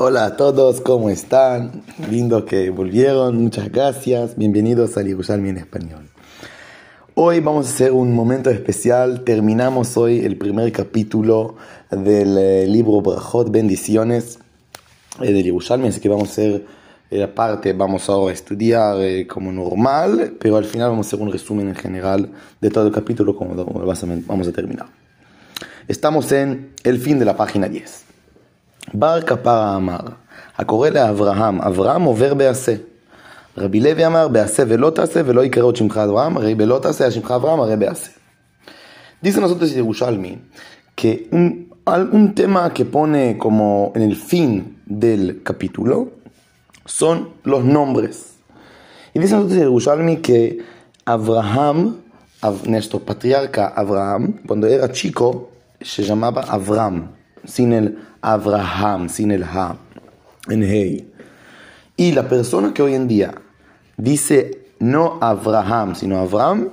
Hola 0.00 0.26
a 0.26 0.36
todos, 0.36 0.80
¿cómo 0.80 1.10
están? 1.10 1.82
Lindo 2.08 2.44
que 2.44 2.70
volvieron, 2.70 3.36
muchas 3.36 3.72
gracias. 3.72 4.36
Bienvenidos 4.36 4.96
a 4.96 5.02
Yerushalmi 5.02 5.48
en 5.48 5.56
español. 5.56 6.08
Hoy 7.16 7.40
vamos 7.40 7.66
a 7.66 7.70
hacer 7.70 7.90
un 7.90 8.14
momento 8.14 8.48
especial. 8.48 9.24
Terminamos 9.24 9.96
hoy 9.96 10.24
el 10.24 10.38
primer 10.38 10.70
capítulo 10.70 11.56
del 11.90 12.38
eh, 12.38 12.66
libro 12.68 13.00
Brajot, 13.00 13.50
Bendiciones 13.50 14.38
eh, 15.20 15.32
de 15.32 15.42
Yerushalmi, 15.42 15.88
así 15.88 15.98
que 15.98 16.08
vamos 16.08 16.28
a 16.28 16.30
hacer 16.30 16.64
la 17.10 17.24
eh, 17.24 17.26
parte, 17.26 17.72
vamos 17.72 18.08
a 18.08 18.30
estudiar 18.30 18.98
como 19.26 19.50
normal, 19.50 20.36
pero 20.38 20.58
al 20.58 20.64
final 20.64 20.90
vamos 20.90 21.08
a 21.08 21.08
hacer 21.08 21.20
un 21.20 21.32
resumen 21.32 21.70
en 21.70 21.74
general 21.74 22.30
de 22.60 22.70
todo 22.70 22.86
el 22.86 22.92
capítulo 22.92 23.34
como 23.34 23.56
vamos 23.56 24.46
a 24.46 24.52
terminar. 24.52 24.86
Estamos 25.88 26.30
en 26.30 26.70
el 26.84 27.00
fin 27.00 27.18
de 27.18 27.24
la 27.24 27.36
página 27.36 27.68
10. 27.68 28.07
בר 28.93 29.21
כפרה 29.21 29.75
אמר, 29.75 29.99
הקורא 30.57 30.89
לאברהם, 30.89 31.61
אברהם 31.61 32.03
עובר 32.03 32.33
בעשה. 32.33 32.75
רבי 33.57 33.79
לוי 33.79 34.05
אמר, 34.05 34.27
בעשה 34.27 34.63
ולא 34.67 34.89
תעשה, 34.89 35.21
ולא 35.25 35.45
יקרא 35.45 35.63
עוד 35.63 35.75
שמך 35.75 35.97
אברהם, 35.97 36.37
הרי 36.37 36.55
בלא 36.55 36.79
תעשה, 36.81 37.07
השמך 37.07 37.31
אברהם, 37.31 37.59
הרי 37.59 37.75
בעשה. 37.75 38.11
Dice 39.23 39.39
nosotros 39.39 39.71
Yerushalmi 39.71 40.37
que 40.95 41.29
un, 41.31 41.69
un 42.11 42.35
tema 42.35 42.73
que 42.73 42.83
pone 42.83 43.37
como 43.37 43.93
en 43.95 44.01
el 44.01 44.17
fin 44.17 44.81
del 44.85 45.43
capítulo 45.43 46.11
son 46.85 47.29
los 47.45 47.63
nombres. 47.63 48.33
Y 49.13 49.19
dice 49.19 49.35
nosotros 49.35 49.57
Yerushalmi 49.57 50.17
que 50.17 50.59
Abraham, 51.05 52.01
nuestro 52.65 52.99
patriarca 52.99 53.67
Abraham, 53.67 54.41
cuando 54.45 54.67
era 54.67 54.91
chico, 54.91 55.51
se 55.79 56.03
llamaba 56.03 56.41
Avram, 56.41 57.11
sin 57.45 57.73
el 57.73 57.99
Abraham, 58.21 59.09
sin 59.09 59.31
el 59.31 59.43
Ha, 59.43 59.75
en 60.49 60.63
Hey. 60.63 61.11
Y 61.95 62.11
la 62.11 62.27
persona 62.27 62.73
que 62.73 62.81
hoy 62.81 62.95
en 62.95 63.07
día 63.07 63.33
dice 63.97 64.63
no 64.79 65.17
Abraham, 65.21 65.95
sino 65.95 66.19
Abraham, 66.19 66.69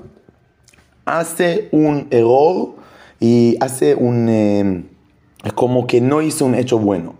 hace 1.04 1.68
un 1.72 2.08
error 2.10 2.74
y 3.20 3.56
hace 3.60 3.94
un... 3.94 4.28
Eh, 4.28 4.84
como 5.54 5.86
que 5.86 6.00
no 6.00 6.20
hizo 6.20 6.44
un 6.44 6.54
hecho 6.54 6.78
bueno. 6.78 7.14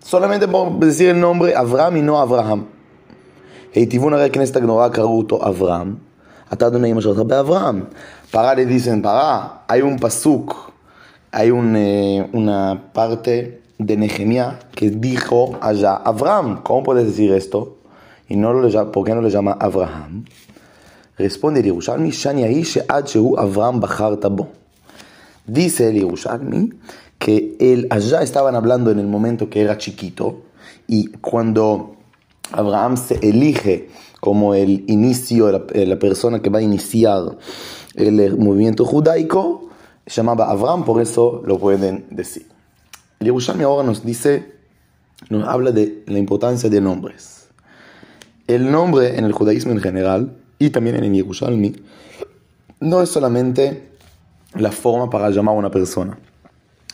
Solamente 0.00 0.48
por 0.48 0.78
decir 0.80 1.10
el 1.10 1.20
nombre 1.20 1.54
Abraham 1.54 1.96
y 1.98 2.02
no 2.02 2.20
Abraham. 2.20 2.66
היטיבון 3.74 4.14
הרי 4.14 4.30
כנסת 4.30 4.56
הגנורה 4.56 4.90
קראו 4.90 5.18
אותו 5.18 5.48
אברהם, 5.48 5.94
אתה 6.52 6.66
אדוני 6.66 6.90
אמא 6.90 7.00
שלך 7.00 7.18
באברהם. 7.18 7.84
פרה 8.30 8.54
le 8.54 8.66
dicen 8.66 9.02
para, 9.02 9.64
hay 9.68 9.82
un 9.82 9.96
pasuk, 9.98 10.72
hay 11.31 11.51
un, 11.51 11.75
eh, 11.75 12.29
una 12.33 12.91
parte 12.93 13.61
de 13.77 13.97
Nehemia 13.97 14.59
que 14.75 14.89
dijo 14.89 15.57
allá, 15.61 15.95
Abraham, 15.95 16.61
¿cómo 16.63 16.83
puedes 16.83 17.05
decir 17.07 17.31
esto? 17.31 17.77
Y 18.27 18.35
no 18.35 18.53
lo, 18.53 18.91
¿por 18.91 19.05
qué 19.05 19.15
no 19.15 19.21
le 19.21 19.29
llama 19.29 19.57
Abraham? 19.59 20.25
Responde 21.17 21.59
el 21.61 21.67
Yerushalmi, 21.67 22.11
Abraham. 23.37 23.85
Dice 25.45 25.89
el 25.89 25.95
Yerushalmi 25.95 26.69
que 27.17 27.55
él, 27.59 27.87
allá 27.89 28.21
estaban 28.21 28.55
hablando 28.55 28.91
en 28.91 28.99
el 28.99 29.07
momento 29.07 29.49
que 29.49 29.61
era 29.61 29.77
chiquito 29.77 30.41
y 30.87 31.07
cuando 31.07 31.95
Abraham 32.51 32.97
se 32.97 33.15
elige 33.21 33.89
como 34.19 34.53
el 34.53 34.85
inicio, 34.87 35.51
la, 35.51 35.63
la 35.73 35.99
persona 35.99 36.41
que 36.41 36.49
va 36.49 36.59
a 36.59 36.61
iniciar 36.61 37.37
el 37.95 38.37
movimiento 38.37 38.85
judaico, 38.85 39.68
llamaba 40.09 40.49
Abraham, 40.49 40.83
por 40.83 41.01
eso 41.01 41.41
lo 41.45 41.57
pueden 41.59 42.05
decir. 42.09 42.47
El 43.19 43.27
Yerushalmi 43.27 43.63
ahora 43.63 43.85
nos 43.85 44.05
dice, 44.05 44.53
nos 45.29 45.47
habla 45.47 45.71
de 45.71 46.03
la 46.07 46.17
importancia 46.17 46.69
de 46.69 46.81
nombres. 46.81 47.47
El 48.47 48.71
nombre 48.71 49.17
en 49.17 49.25
el 49.25 49.31
judaísmo 49.31 49.71
en 49.71 49.79
general 49.79 50.35
y 50.57 50.69
también 50.69 50.95
en 50.95 51.03
el 51.03 51.13
Yerushalmi 51.13 51.75
no 52.79 53.01
es 53.01 53.09
solamente 53.09 53.89
la 54.55 54.71
forma 54.71 55.09
para 55.09 55.29
llamar 55.29 55.55
a 55.55 55.59
una 55.59 55.71
persona. 55.71 56.17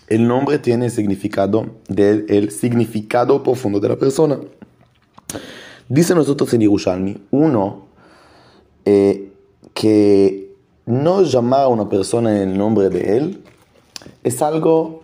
El 0.07 0.27
nombre 0.27 0.59
tiene 0.59 0.89
significado 0.89 1.65
del 1.87 2.25
el 2.29 2.51
significado 2.51 3.41
profundo 3.41 3.79
de 3.79 3.89
la 3.89 3.95
persona. 3.95 4.39
Dice 5.87 6.13
nosotros 6.15 6.53
en 6.53 6.61
Yerushalmi, 6.61 7.17
uno, 7.31 7.85
eh, 8.83 9.31
que 9.73 10.44
no 10.85 11.23
llamar 11.23 11.61
a 11.61 11.67
una 11.67 11.89
persona 11.89 12.35
en 12.35 12.49
el 12.49 12.57
nombre 12.57 12.89
de 12.89 13.17
él 13.17 13.43
es 14.23 14.41
algo 14.41 15.03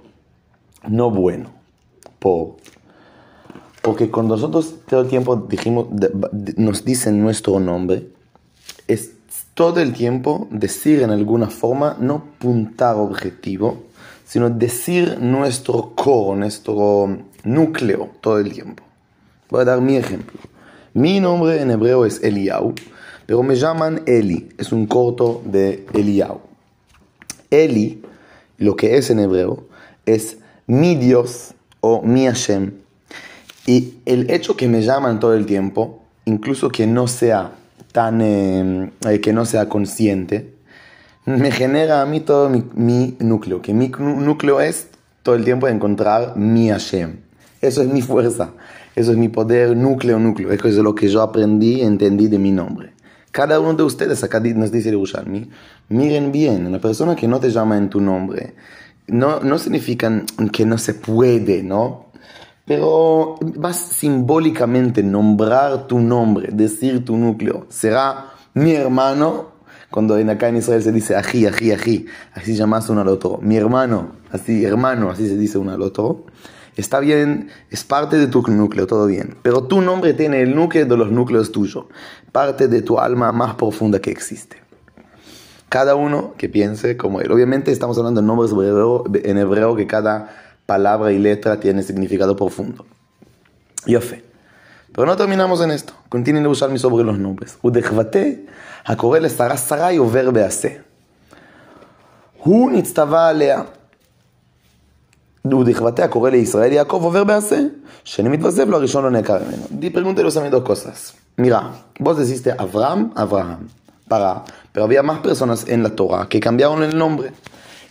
no 0.87 1.09
bueno. 1.09 1.49
Por, 2.19 2.57
porque 3.81 4.11
cuando 4.11 4.35
nosotros 4.35 4.75
todo 4.87 5.01
el 5.01 5.07
tiempo 5.07 5.35
dijimos, 5.35 5.87
nos 6.57 6.85
dicen 6.85 7.21
nuestro 7.21 7.59
nombre, 7.59 8.09
es 8.87 9.11
todo 9.53 9.79
el 9.79 9.93
tiempo 9.93 10.47
decir 10.51 11.01
en 11.01 11.09
alguna 11.09 11.49
forma, 11.49 11.97
no 11.99 12.23
puntar 12.37 12.95
objetivo, 12.95 13.83
sino 14.25 14.49
decir 14.49 15.17
nuestro 15.19 15.93
core, 15.95 16.39
nuestro 16.39 17.17
núcleo 17.43 18.09
todo 18.21 18.39
el 18.39 18.53
tiempo. 18.53 18.83
Voy 19.49 19.61
a 19.61 19.65
dar 19.65 19.81
mi 19.81 19.97
ejemplo. 19.97 20.39
Mi 20.93 21.19
nombre 21.19 21.61
en 21.61 21.71
hebreo 21.71 22.05
es 22.05 22.21
Eliau, 22.23 22.73
pero 23.31 23.43
me 23.43 23.55
llaman 23.55 24.01
Eli, 24.07 24.49
es 24.57 24.73
un 24.73 24.87
corto 24.87 25.41
de 25.45 25.85
Eliau. 25.93 26.41
Eli, 27.49 28.01
lo 28.57 28.75
que 28.75 28.97
es 28.97 29.09
en 29.09 29.19
hebreo, 29.19 29.67
es 30.05 30.35
mi 30.67 30.95
Dios 30.95 31.53
o 31.79 32.01
mi 32.01 32.25
Hashem. 32.25 32.73
Y 33.65 33.93
el 34.05 34.29
hecho 34.31 34.57
que 34.57 34.67
me 34.67 34.81
llaman 34.81 35.21
todo 35.21 35.33
el 35.33 35.45
tiempo, 35.45 36.03
incluso 36.25 36.67
que 36.67 36.85
no 36.87 37.07
sea 37.07 37.53
tan, 37.93 38.19
eh, 38.21 39.21
que 39.23 39.31
no 39.31 39.45
sea 39.45 39.69
consciente, 39.69 40.53
me 41.25 41.51
genera 41.51 42.01
a 42.01 42.05
mí 42.05 42.19
todo 42.19 42.49
mi, 42.49 43.15
núcleo, 43.19 43.61
que 43.61 43.73
mi 43.73 43.87
núcleo 43.87 44.59
es 44.59 44.89
todo 45.23 45.35
el 45.35 45.45
tiempo 45.45 45.69
encontrar 45.69 46.35
mi 46.35 46.67
Hashem. 46.67 47.21
Eso 47.61 47.81
es 47.81 47.87
mi 47.87 48.01
fuerza, 48.01 48.49
eso 48.93 49.11
es 49.13 49.17
mi 49.17 49.29
poder, 49.29 49.77
núcleo, 49.77 50.19
núcleo. 50.19 50.51
Eso 50.51 50.67
es 50.67 50.75
lo 50.75 50.93
que 50.93 51.07
yo 51.07 51.21
aprendí 51.21 51.75
y 51.75 51.81
entendí 51.83 52.27
de 52.27 52.37
mi 52.37 52.51
nombre. 52.51 52.91
Cada 53.31 53.59
uno 53.59 53.73
de 53.73 53.83
ustedes, 53.83 54.23
acá 54.23 54.39
nos 54.39 54.71
dice 54.71 54.89
Yerushalmi, 54.89 55.49
miren 55.89 56.31
bien, 56.31 56.67
una 56.67 56.79
persona 56.79 57.15
que 57.15 57.27
no 57.27 57.39
te 57.39 57.49
llama 57.49 57.77
en 57.77 57.89
tu 57.89 58.01
nombre, 58.01 58.55
no, 59.07 59.39
no 59.39 59.57
significan 59.57 60.25
que 60.51 60.65
no 60.65 60.77
se 60.77 60.93
puede, 60.93 61.63
¿no? 61.63 62.11
Pero 62.65 63.37
vas 63.41 63.77
simbólicamente 63.77 65.01
nombrar 65.01 65.87
tu 65.87 65.99
nombre, 65.99 66.49
decir 66.51 67.03
tu 67.03 67.17
núcleo. 67.17 67.65
Será 67.69 68.33
mi 68.53 68.73
hermano, 68.73 69.51
cuando 69.89 70.17
en 70.17 70.29
acá 70.29 70.49
en 70.49 70.57
Israel 70.57 70.83
se 70.83 70.91
dice 70.91 71.15
ají, 71.15 71.45
ají, 71.45 71.71
ají, 71.71 72.05
así 72.33 72.55
llamas 72.55 72.89
uno 72.89 73.01
al 73.01 73.07
otro. 73.07 73.39
Mi 73.41 73.57
hermano, 73.57 74.13
así, 74.31 74.63
hermano, 74.63 75.09
así 75.09 75.27
se 75.27 75.37
dice 75.37 75.57
uno 75.57 75.71
al 75.71 75.81
otro. 75.81 76.25
Está 76.76 77.00
bien, 77.00 77.48
es 77.70 77.84
parte 77.84 78.18
de 78.18 78.26
tu 78.26 78.42
núcleo, 78.42 78.86
todo 78.86 79.06
bien. 79.06 79.36
Pero 79.42 79.64
tu 79.64 79.80
nombre 79.80 80.12
tiene 80.12 80.42
el 80.42 80.54
núcleo 80.54 80.84
de 80.84 80.96
los 80.96 81.10
núcleos 81.10 81.52
tuyos, 81.52 81.86
parte 82.32 82.68
de 82.68 82.82
tu 82.82 82.98
alma 82.98 83.32
más 83.32 83.54
profunda 83.54 83.98
que 84.00 84.10
existe 84.10 84.66
cada 85.68 85.94
uno 85.94 86.34
que 86.38 86.48
piense 86.48 86.96
como 86.96 87.20
él. 87.20 87.30
Obviamente 87.30 87.72
estamos 87.72 87.98
hablando 87.98 88.20
de 88.20 88.26
nombres 88.26 88.50
en 89.24 89.38
hebreo 89.38 89.76
que 89.76 89.86
cada 89.86 90.30
palabra 90.64 91.12
y 91.12 91.18
letra 91.18 91.60
tiene 91.60 91.82
significado 91.82 92.36
profundo. 92.36 92.86
Yo 93.86 94.00
fe. 94.00 94.24
Pero 94.92 95.06
no 95.06 95.16
terminamos 95.16 95.60
en 95.60 95.70
esto. 95.70 95.92
Continúen 96.08 96.46
a 96.46 96.48
usar 96.48 96.76
sobre 96.78 97.04
los 97.04 97.18
nombres. 97.18 97.58
ודכבתי 97.64 98.36
הקורא 98.86 99.18
לשרה 99.18 99.56
שרי 99.56 99.96
עובר 99.96 100.30
בעשה. 100.30 100.68
הוא 102.42 102.72
נצטווה 102.72 103.28
עליה. 103.28 103.62
Udijbatea 105.43 106.09
corre 106.09 106.37
Israel 106.37 106.71
y 106.71 106.75
Jacob 106.75 107.03
over 107.03 107.25
Bease, 107.25 107.71
Di 109.69 109.89
Pregúntelos 109.89 110.37
a 110.37 110.41
mí 110.41 110.49
dos 110.49 110.63
cosas. 110.63 111.15
Mira, 111.37 111.71
vos 111.99 112.17
deciste 112.17 112.53
Abraham, 112.55 113.11
Abraham, 113.15 113.67
para, 114.07 114.43
pero 114.71 114.85
había 114.85 115.01
más 115.01 115.19
personas 115.19 115.67
en 115.67 115.81
la 115.81 115.89
Torah 115.89 116.27
que 116.29 116.39
cambiaron 116.39 116.83
el 116.83 116.97
nombre. 116.97 117.31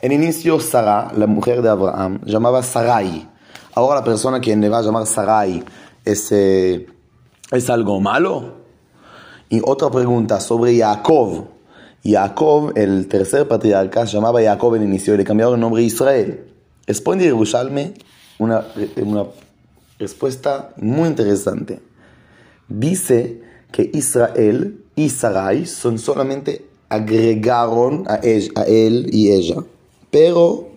En 0.01 0.13
inicio, 0.13 0.61
Sara, 0.61 1.13
la 1.17 1.27
mujer 1.27 1.61
de 1.63 1.69
Abraham, 1.69 2.21
llamaba 2.25 2.63
Sarai. 2.63 3.29
Ahora 3.75 3.97
la 3.97 4.05
persona 4.05 4.41
que 4.41 4.55
le 4.55 4.69
va 4.69 4.79
a 4.79 4.83
llamar 4.83 5.07
Sarai 5.07 5.63
es, 6.05 6.31
es 6.33 7.71
algo 7.71 8.01
malo. 8.01 8.61
Y 9.49 9.61
otra 9.65 9.91
pregunta 9.91 10.41
sobre 10.41 10.79
Jacob. 10.79 11.49
Jacob, 12.05 12.73
el 12.77 13.09
tercer 13.09 13.47
patriarca, 13.49 14.05
llamaba 14.05 14.41
Jacob 14.41 14.77
en 14.77 14.85
inicio 14.85 15.15
y 15.15 15.19
le 15.19 15.25
cambiaron 15.25 15.55
el 15.55 15.61
nombre 15.61 15.83
a 15.83 15.85
Israel. 15.85 16.50
Responde 16.91 17.25
Yerushalme 17.25 17.95
una, 18.39 18.67
una 18.97 19.27
respuesta 19.97 20.75
muy 20.77 21.09
interesante. 21.09 21.79
Dice 22.69 23.43
que 23.71 23.89
Israel 23.95 24.83
y 24.97 25.09
Sarai 25.09 25.67
son 25.67 26.01
solamente 26.01 26.67
agregaron 26.89 28.07
a, 28.09 28.17
él 28.17 29.07
y 29.13 29.31
ella, 29.31 29.63
pero 30.11 30.71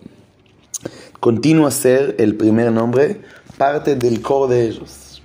continúa 1.18 1.66
a 1.66 1.72
ser 1.72 2.14
el 2.20 2.36
primer 2.36 2.70
nombre 2.70 3.20
parte 3.58 3.96
del 3.96 4.22
core 4.22 4.54
de 4.54 4.68
ellos. 4.68 5.20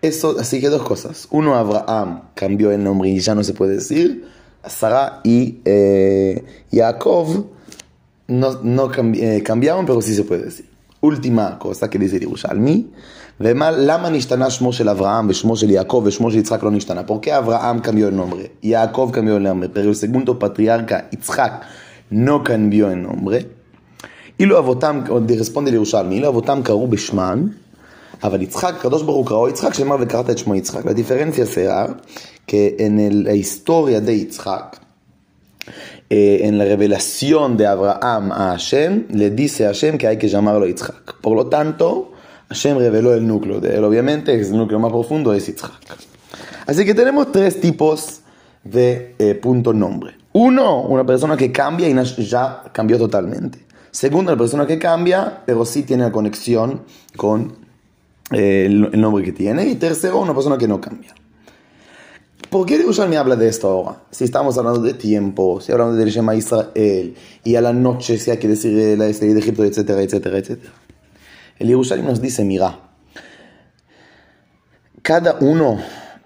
Eso, 0.00 0.36
así 0.40 0.62
que 0.62 0.70
dos 0.70 0.82
cosas. 0.82 1.28
Uno, 1.30 1.56
Abraham 1.56 2.22
cambió 2.34 2.70
el 2.70 2.82
nombre 2.82 3.10
y 3.10 3.20
ya 3.20 3.34
no 3.34 3.44
se 3.44 3.52
puede 3.52 3.74
decir. 3.74 4.24
Sara 4.66 5.20
y 5.24 5.60
eh, 5.66 6.42
Jacob 6.72 7.59
no, 8.30 8.60
no 8.62 8.90
eh, 9.14 9.42
cambiaron, 9.42 9.84
pero 9.86 10.00
sí 10.00 10.14
se 10.14 10.24
puede 10.24 10.44
decir. 10.44 10.66
Última 11.00 11.58
cosa 11.58 11.88
que 11.90 11.98
dice 11.98 12.18
Yerushalmi. 12.18 12.86
למה 13.42 14.08
נשתנה 14.08 14.50
שמו 14.50 14.72
של 14.72 14.88
אברהם 14.88 15.26
ושמו 15.28 15.56
של 15.56 15.70
יעקב 15.70 16.02
ושמו 16.04 16.30
של 16.30 16.38
יצחק 16.38 16.62
לא 16.62 16.70
נשתנה? 16.70 17.02
¿Por 17.06 17.20
qué 17.20 17.32
Abraham 17.32 17.80
cambió 17.80 18.08
el 18.08 18.16
nombre? 18.16 18.52
Jacob 18.62 19.10
cambió 19.12 19.36
el 19.36 19.42
nombre, 19.42 19.70
pero 19.70 19.88
el 19.88 19.96
segundo 19.96 20.38
patriarca, 20.38 21.08
Yitzhak, 21.10 21.62
no 22.10 22.44
cambió 22.44 22.90
el 22.90 23.02
nombre. 23.02 23.44
אילו 24.40 24.58
אבותם, 24.58 25.00
עוד 25.08 25.32
responde 25.32 25.70
לירושלמי, 25.70 26.14
אילו 26.14 26.28
אבותם 26.28 26.60
קראו 26.64 26.86
בשמן, 26.86 27.46
אבל 28.22 28.42
יצחק, 28.42 28.74
הקדוש 28.78 29.02
ברוך 29.02 29.16
הוא 29.16 29.26
קראו 29.26 29.48
יצחק, 29.48 29.74
שאמר 29.74 29.96
וקראת 30.00 30.30
את 30.30 30.38
שמו 30.38 30.54
יצחק. 30.54 30.84
Diferencia 30.84 31.46
será 31.46 31.96
que 32.46 32.76
en 32.78 33.24
la 33.24 33.34
historia 33.34 34.00
de 34.00 34.12
Yitzhak, 34.12 34.76
eh, 36.10 36.40
en 36.42 36.58
la 36.58 36.64
revelación 36.64 37.56
de 37.56 37.66
Abraham 37.66 38.32
a 38.32 38.50
Hashem, 38.50 39.06
le 39.10 39.30
dice 39.30 39.64
a 39.64 39.68
Hashem 39.68 39.96
que 39.96 40.08
hay 40.08 40.18
que 40.18 40.28
llamarlo 40.28 40.66
Yitzhak. 40.66 41.20
Por 41.20 41.36
lo 41.36 41.46
tanto, 41.46 42.12
Hashem 42.48 42.78
reveló 42.78 43.14
el 43.14 43.26
núcleo 43.26 43.60
de 43.60 43.76
él, 43.76 43.84
obviamente, 43.84 44.38
es 44.38 44.50
el 44.50 44.58
núcleo 44.58 44.78
más 44.80 44.90
profundo 44.90 45.32
es 45.32 45.46
Yitzhak. 45.46 45.72
Así 46.66 46.84
que 46.84 46.94
tenemos 46.94 47.32
tres 47.32 47.60
tipos 47.60 48.20
de 48.64 49.14
eh, 49.18 49.34
punto 49.36 49.72
nombre. 49.72 50.16
Uno, 50.32 50.82
una 50.82 51.04
persona 51.04 51.36
que 51.36 51.50
cambia 51.50 51.88
y 51.88 52.24
ya 52.24 52.64
cambió 52.72 52.98
totalmente. 52.98 53.64
Segundo, 53.90 54.32
una 54.32 54.38
persona 54.38 54.66
que 54.66 54.78
cambia, 54.78 55.42
pero 55.44 55.64
sí 55.64 55.82
tiene 55.82 56.04
la 56.04 56.12
conexión 56.12 56.82
con 57.16 57.56
eh, 58.30 58.66
el, 58.66 59.00
nombre 59.00 59.24
que 59.24 59.32
tiene. 59.32 59.66
Y 59.66 59.74
tercero, 59.74 60.20
una 60.20 60.34
persona 60.34 60.56
que 60.56 60.68
no 60.68 60.80
cambia. 60.80 61.14
¿Por 62.48 62.66
qué 62.66 62.84
me 63.08 63.16
habla 63.16 63.36
de 63.36 63.48
esto 63.48 63.68
ahora? 63.68 64.02
Si 64.10 64.24
estamos 64.24 64.58
hablando 64.58 64.80
de 64.80 64.94
tiempo, 64.94 65.60
si 65.60 65.70
hablamos 65.70 65.96
del 65.96 66.10
Shema 66.10 66.34
Israel, 66.34 67.14
y 67.44 67.54
a 67.54 67.60
la 67.60 67.72
noche 67.72 68.18
si 68.18 68.30
hay 68.30 68.38
que 68.38 68.48
decir 68.48 68.98
la 68.98 69.08
historia 69.08 69.34
de 69.34 69.40
Egipto, 69.40 69.64
etcétera, 69.64 70.02
etcétera, 70.02 70.38
etcétera. 70.38 70.72
El 71.58 71.68
Yerushalayim 71.68 72.08
nos 72.08 72.20
dice, 72.20 72.44
mira, 72.44 72.80
cada 75.02 75.36
uno 75.40 75.78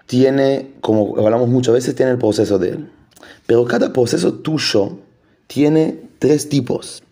tiene, 0.05 0.73
como 0.81 1.17
hablamos 1.17 1.49
muchas 1.49 1.73
veces, 1.73 1.95
tiene 1.95 2.13
el 2.13 2.17
proceso 2.17 2.57
de 2.57 2.69
él. 2.69 2.91
Pero 3.45 3.65
cada 3.65 3.93
proceso 3.93 4.33
tuyo 4.35 4.97
tiene 5.47 5.99
tres 6.19 6.49
tipos. 6.49 7.03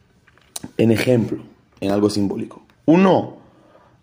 En 0.78 0.92
ejemplo, 0.92 1.44
en 1.82 1.92
algo 1.92 2.10
simbólico. 2.10 2.64
Uno, 2.86 3.38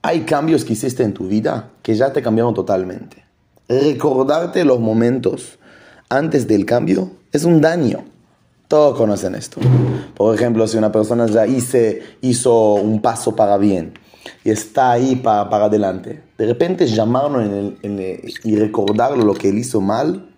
hay 0.02 0.20
cambios 0.20 0.64
que 0.64 0.74
hiciste 0.74 1.02
en 1.02 1.14
tu 1.14 1.26
vida 1.26 1.70
que 1.82 1.94
ya 1.94 2.12
te 2.12 2.22
cambiaron 2.22 2.54
totalmente. 2.54 3.24
Recordarte 3.70 4.64
los 4.64 4.80
momentos 4.80 5.60
antes 6.08 6.48
del 6.48 6.66
cambio 6.66 7.12
es 7.30 7.44
un 7.44 7.60
daño. 7.60 8.02
Todos 8.66 8.98
conocen 8.98 9.36
esto. 9.36 9.60
Por 10.16 10.34
ejemplo, 10.34 10.66
si 10.66 10.76
una 10.76 10.90
persona 10.90 11.26
ya 11.26 11.46
hizo 11.46 12.74
un 12.74 13.00
paso 13.00 13.36
para 13.36 13.56
bien 13.58 13.94
y 14.42 14.50
está 14.50 14.90
ahí 14.90 15.14
para, 15.14 15.48
para 15.48 15.66
adelante. 15.66 16.20
De 16.36 16.46
repente 16.46 16.84
llamarlo 16.88 17.40
y 18.42 18.56
recordarlo 18.56 19.24
lo 19.24 19.34
que 19.34 19.50
él 19.50 19.58
hizo 19.58 19.80
mal, 19.80 20.28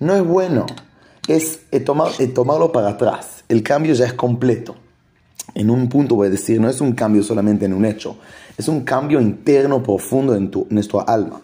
no 0.00 0.16
es 0.16 0.24
bueno. 0.24 0.66
Es, 1.28 1.60
tomar, 1.84 2.10
tomarlo 2.34 2.72
para 2.72 2.88
atrás. 2.88 3.44
El 3.48 3.62
cambio 3.62 3.94
ya 3.94 4.06
es 4.06 4.14
completo. 4.14 4.74
En 5.54 5.70
un 5.70 5.88
punto 5.88 6.16
voy 6.16 6.26
a 6.26 6.30
decir, 6.30 6.60
no 6.60 6.68
es 6.68 6.80
un 6.80 6.94
cambio 6.94 7.22
solamente 7.22 7.64
en 7.64 7.74
un 7.74 7.84
hecho, 7.84 8.16
es 8.58 8.66
un 8.66 8.80
cambio 8.80 9.20
interno 9.20 9.84
profundo 9.84 10.34
en, 10.34 10.50
tu, 10.50 10.66
en 10.68 10.74
nuestra 10.74 11.02
alma. 11.02 11.42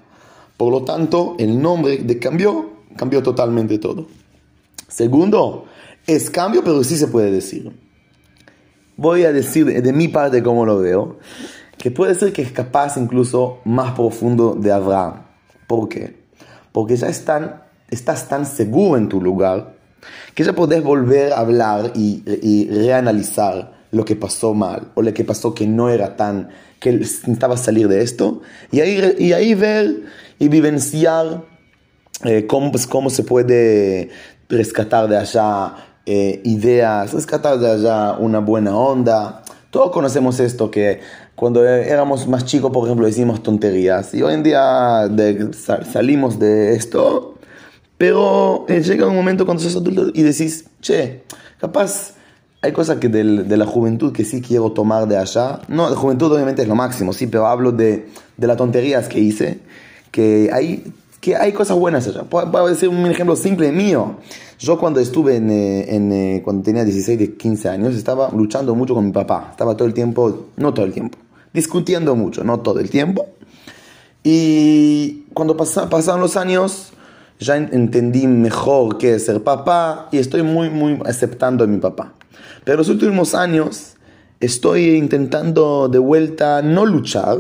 Por 0.63 0.71
lo 0.71 0.85
tanto, 0.85 1.35
el 1.41 1.61
nombre 1.61 1.99
de 1.99 2.21
cambio 2.21 2.71
cambió 2.97 3.21
totalmente 3.21 3.79
todo. 3.79 4.07
Segundo, 4.87 5.65
es 6.07 6.31
cambio, 6.31 6.63
pero 6.63 6.85
sí 6.85 6.97
se 6.97 7.09
puede 7.09 7.33
decir. 7.33 7.73
Voy 8.97 9.25
a 9.25 9.33
decir 9.33 9.83
de 9.83 9.93
mi 9.93 10.07
parte 10.07 10.41
cómo 10.41 10.65
lo 10.65 10.79
veo 10.79 11.19
que 11.77 11.91
puede 11.91 12.15
ser 12.15 12.33
que 12.33 12.43
es 12.43 12.53
capaz 12.53 12.97
incluso 12.97 13.59
más 13.65 13.95
profundo 13.95 14.55
de 14.55 14.71
Abraham. 14.71 15.25
¿Por 15.67 15.89
qué? 15.89 16.17
Porque 16.71 16.95
ya 16.95 17.09
estás 17.09 18.29
tan 18.29 18.47
seguro 18.47 18.97
en 18.99 19.09
tu 19.09 19.21
lugar 19.21 19.75
que 20.33 20.45
ya 20.45 20.53
podés 20.53 20.85
volver 20.85 21.33
a 21.33 21.41
hablar 21.41 21.91
y, 21.97 22.23
y 22.41 22.69
reanalizar 22.71 23.82
lo 23.93 24.05
que 24.05 24.17
pasó 24.17 24.55
mal 24.55 24.91
o 24.95 25.03
lo 25.03 25.15
que 25.15 25.23
pasó 25.23 25.55
que 25.55 25.67
no 25.67 25.89
era 25.89 26.17
tan, 26.17 26.49
que 26.81 26.93
necesitaba 26.93 27.57
salir 27.57 27.87
de 27.87 28.03
esto 28.03 28.43
y 28.73 28.81
ahí, 28.81 29.15
y 29.19 29.33
ahí 29.33 29.55
ver 29.55 30.03
y 30.41 30.49
vivenciar 30.49 31.45
eh, 32.25 32.47
cómo, 32.49 32.73
pues, 32.73 32.87
cómo 32.87 33.11
se 33.11 33.23
puede 33.23 34.11
rescatar 34.49 35.09
de 35.09 35.17
allá 35.17 35.77
eh, 36.05 36.41
ideas, 36.45 37.13
rescatar 37.13 37.59
de 37.59 37.71
allá 37.71 38.17
una 38.19 38.41
buena 38.41 38.77
onda. 38.77 39.43
Todos 39.71 39.93
conocemos 39.93 40.41
esto 40.41 40.71
que 40.71 41.01
cuando 41.35 41.65
éramos 41.65 42.27
más 42.29 42.45
chicos, 42.45 42.71
por 42.73 42.87
ejemplo, 42.87 43.07
decimos 43.07 43.43
tonterías. 43.43 44.15
Y 44.15 44.23
hoy 44.23 44.35
en 44.35 44.43
día 44.43 45.09
salimos 45.93 46.39
de 46.39 46.75
esto. 46.75 47.39
Pero 47.99 48.67
eh, 48.69 48.83
llega 48.83 49.07
un 49.07 49.15
momento 49.15 49.45
cuando 49.45 49.63
sos 49.63 49.77
adulto 49.77 50.11
y 50.13 50.23
decís, 50.23 50.65
che, 50.81 51.23
capaz 51.59 52.15
hay 52.63 52.73
cosas 52.73 52.99
que 52.99 53.09
de 53.09 53.57
la 53.57 53.67
juventud 53.67 54.13
que 54.13 54.25
sí 54.25 54.41
quiero 54.41 54.71
tomar 54.71 55.09
de 55.09 55.19
allá. 55.19 55.61
No, 55.67 55.91
la 55.91 55.97
juventud 55.97 56.33
obviamente 56.33 56.63
es 56.63 56.69
lo 56.69 56.77
máximo, 56.77 57.13
sí, 57.13 57.27
pero 57.27 57.49
hablo 57.49 57.73
de, 57.73 58.07
de 58.37 58.47
las 58.47 58.57
tonterías 58.57 59.09
que 59.09 59.19
hice. 59.19 59.59
Que 60.13 60.49
hay, 60.53 60.93
que 61.21 61.35
hay 61.35 61.53
cosas 61.53 61.77
buenas 61.77 62.07
allá. 62.07 62.23
Puedo 62.23 62.69
decir 62.69 62.89
un 62.89 63.05
ejemplo 63.07 63.35
simple 63.35 63.73
mío. 63.73 64.17
Yo 64.61 64.79
cuando 64.79 65.01
estuve 65.01 65.37
en, 65.37 65.51
eh, 65.51 65.97
en, 65.97 66.13
eh, 66.13 66.43
cuando 66.45 66.63
tenía 66.63 66.85
16, 66.85 67.31
15 67.37 67.69
años, 67.69 67.97
estaba 67.97 68.31
luchando 68.31 68.77
mucho 68.77 68.95
con 68.95 69.07
mi 69.07 69.13
papá. 69.13 69.49
Estaba 69.51 69.77
todo 69.77 69.89
el 69.89 69.95
tiempo, 69.95 70.47
no 70.57 70.73
todo 70.73 70.87
el 70.87 70.93
tiempo, 70.93 71.19
discutiendo 71.53 72.15
mucho, 72.15 72.45
no 72.45 72.61
todo 72.61 72.79
el 72.79 72.91
tiempo. 72.91 73.27
Y 74.23 75.25
cuando 75.35 75.57
pasaron 75.57 76.21
los 76.21 76.37
años, 76.37 76.93
ya 77.41 77.57
entendí 77.57 78.29
mejor 78.29 78.99
qué 78.99 79.17
es 79.17 79.25
ser 79.27 79.43
papá 79.43 80.09
y 80.13 80.19
estoy 80.19 80.45
muy, 80.45 80.71
muy 80.71 81.01
aceptando 81.05 81.65
a 81.65 81.67
mi 81.67 81.79
papá. 81.79 82.13
Pero 82.65 82.79
los 82.79 82.89
últimos 82.89 83.35
años 83.35 83.95
estoy 84.41 84.97
intentando 84.97 85.89
de 85.89 85.99
vuelta 85.99 86.63
no 86.63 86.85
luchar, 86.85 87.39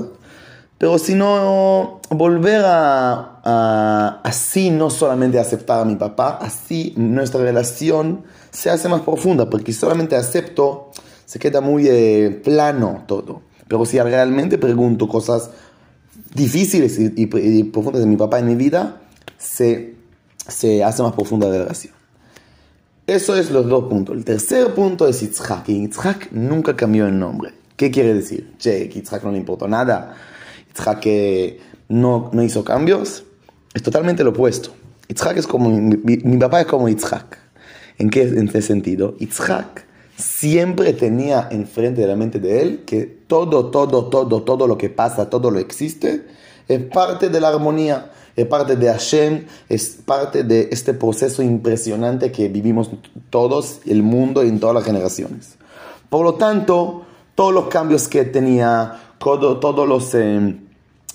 pero 0.78 0.98
sino 0.98 2.00
volver 2.10 2.62
a, 2.64 4.20
así 4.24 4.70
no 4.70 4.90
solamente 4.90 5.38
aceptar 5.38 5.80
a 5.80 5.84
mi 5.84 5.96
papá, 5.96 6.38
así 6.40 6.92
nuestra 6.96 7.40
relación 7.40 8.24
se 8.50 8.68
hace 8.70 8.88
más 8.88 9.02
profunda, 9.02 9.48
porque 9.48 9.72
solamente 9.72 10.16
acepto, 10.16 10.90
se 11.24 11.38
queda 11.38 11.60
muy 11.60 11.86
eh, 11.88 12.40
plano 12.44 13.04
todo. 13.06 13.42
Pero 13.68 13.84
si 13.86 14.00
realmente 14.00 14.58
pregunto 14.58 15.08
cosas 15.08 15.50
difíciles 16.34 16.98
y, 16.98 17.26
profundas 17.64 18.02
de 18.02 18.08
mi 18.08 18.16
papá 18.16 18.38
en 18.38 18.46
mi 18.46 18.54
vida, 18.54 19.00
se, 19.38 19.94
se 20.48 20.82
hace 20.84 21.02
más 21.02 21.12
profunda 21.12 21.48
la 21.48 21.58
relación. 21.58 22.01
Eso 23.06 23.36
es 23.36 23.50
los 23.50 23.68
dos 23.68 23.84
puntos. 23.84 24.16
El 24.16 24.24
tercer 24.24 24.74
punto 24.74 25.08
es 25.08 25.20
Yitzhak. 25.20 25.68
Y 25.68 25.80
Yitzhak 25.80 26.32
nunca 26.32 26.76
cambió 26.76 27.06
el 27.06 27.18
nombre. 27.18 27.52
¿Qué 27.76 27.90
quiere 27.90 28.14
decir? 28.14 28.54
Che, 28.58 28.88
Yitzhak 28.88 29.24
no 29.24 29.32
le 29.32 29.38
importó 29.38 29.66
nada. 29.66 30.14
Yitzhak 30.68 31.06
no, 31.88 32.30
no 32.32 32.42
hizo 32.42 32.64
cambios. 32.64 33.24
Es 33.74 33.82
totalmente 33.82 34.22
lo 34.22 34.30
opuesto. 34.30 34.70
Yitzhak 35.08 35.36
es 35.36 35.46
como, 35.46 35.68
mi, 35.70 36.36
papá 36.38 36.60
es 36.60 36.66
como 36.66 36.88
Yitzhak. 36.88 37.38
¿En 37.98 38.08
qué, 38.08 38.22
en 38.22 38.48
qué 38.48 38.62
sentido? 38.62 39.16
Yitzhak 39.18 39.84
siempre 40.16 40.92
tenía 40.92 41.48
enfrente 41.50 42.02
de 42.02 42.06
la 42.06 42.16
mente 42.16 42.38
de 42.38 42.62
él 42.62 42.84
que 42.86 43.06
todo, 43.26 43.70
todo, 43.70 44.08
todo, 44.08 44.42
todo 44.42 44.66
lo 44.66 44.78
que 44.78 44.88
pasa, 44.90 45.28
todo 45.28 45.50
lo 45.50 45.58
existe, 45.58 46.26
es 46.68 46.82
parte 46.84 47.28
de 47.28 47.40
la 47.40 47.48
armonía, 47.48 48.12
es 48.36 48.46
parte 48.46 48.76
de 48.76 48.88
Hashem, 48.88 49.46
es 49.68 49.98
parte 50.04 50.44
de 50.44 50.68
este 50.70 50.94
proceso 50.94 51.42
impresionante 51.42 52.32
que 52.32 52.48
vivimos 52.48 52.90
todos, 53.30 53.80
el 53.86 54.02
mundo 54.02 54.44
y 54.44 54.48
en 54.48 54.60
todas 54.60 54.74
las 54.74 54.84
generaciones. 54.84 55.56
Por 56.08 56.24
lo 56.24 56.34
tanto, 56.34 57.02
todos 57.34 57.52
los 57.52 57.66
cambios 57.68 58.08
que 58.08 58.24
tenía, 58.24 59.00
todos 59.18 59.88
los, 59.88 60.14
eh, 60.14 60.56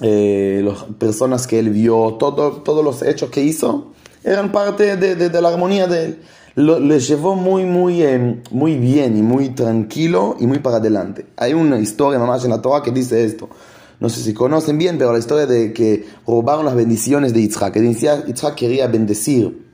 eh, 0.01 0.61
las 0.63 0.83
personas 0.97 1.47
que 1.47 1.59
él 1.59 1.69
vio, 1.69 2.15
todo, 2.19 2.63
todos 2.63 2.83
los 2.83 3.01
hechos 3.01 3.29
que 3.29 3.41
hizo, 3.41 3.93
eran 4.23 4.51
parte 4.51 4.97
de, 4.97 5.15
de 5.15 5.41
la 5.41 5.49
armonía 5.49 5.87
de 5.87 6.05
él 6.05 6.19
lo, 6.57 6.79
le 6.79 6.99
llevó 6.99 7.35
muy, 7.35 7.65
muy, 7.65 8.01
eh, 8.01 8.41
muy 8.49 8.79
bien 8.79 9.15
y 9.15 9.21
muy 9.21 9.49
tranquilo 9.49 10.35
y 10.39 10.47
muy 10.47 10.57
para 10.57 10.77
adelante. 10.77 11.27
Hay 11.37 11.53
una 11.53 11.79
historia 11.79 12.17
mamá 12.17 12.39
en 12.43 12.49
la 12.49 12.61
Torah 12.61 12.81
que 12.81 12.89
dice 12.89 13.23
esto. 13.23 13.47
No 13.99 14.09
sé 14.09 14.21
si 14.21 14.33
conocen 14.33 14.77
bien, 14.77 14.97
pero 14.97 15.11
la 15.11 15.19
historia 15.19 15.47
de 15.47 15.73
que 15.73 16.05
robaron 16.25 16.65
las 16.65 16.75
bendiciones 16.75 17.33
de 17.33 17.41
Yitzhak. 17.41 17.75
Yitzhak 17.75 18.55
quería 18.55 18.87
bendecir 18.87 19.65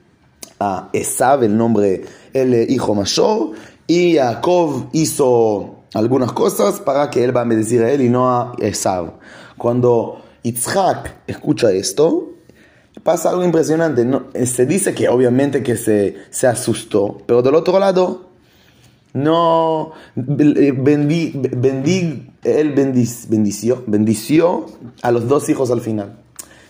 a 0.60 0.90
Esav, 0.94 1.44
el 1.44 1.58
nombre, 1.58 2.04
el 2.34 2.70
hijo 2.72 2.96
mayor, 2.96 3.52
y 3.86 4.16
Jacob 4.16 4.88
hizo 4.94 5.84
algunas 5.94 6.32
cosas 6.32 6.80
para 6.80 7.10
que 7.10 7.24
él 7.24 7.36
va 7.36 7.42
a 7.42 7.46
bendecir 7.46 7.84
a 7.84 7.92
él 7.92 8.02
y 8.02 8.10
no 8.10 8.30
a 8.30 8.56
Esav. 8.60 9.20
Cuando 9.58 10.22
Yitzhak 10.44 11.24
escucha 11.28 11.72
esto, 11.72 12.34
pasa 13.04 13.30
algo 13.30 13.44
impresionante. 13.44 14.06
No, 14.06 14.28
se 14.46 14.66
dice 14.66 14.94
que 14.94 15.10
obviamente 15.10 15.64
que 15.64 15.76
se, 15.76 16.16
se 16.30 16.48
asustó, 16.48 17.18
pero 17.26 17.42
del 17.42 17.56
otro 17.56 17.78
lado, 17.78 18.30
no 19.14 19.92
bendí, 20.16 21.32
él 22.44 22.74
bendició, 22.74 23.84
bendició 23.88 24.66
a 25.02 25.12
los 25.12 25.28
dos 25.28 25.50
hijos 25.50 25.72
al 25.72 25.82
final. 25.82 26.20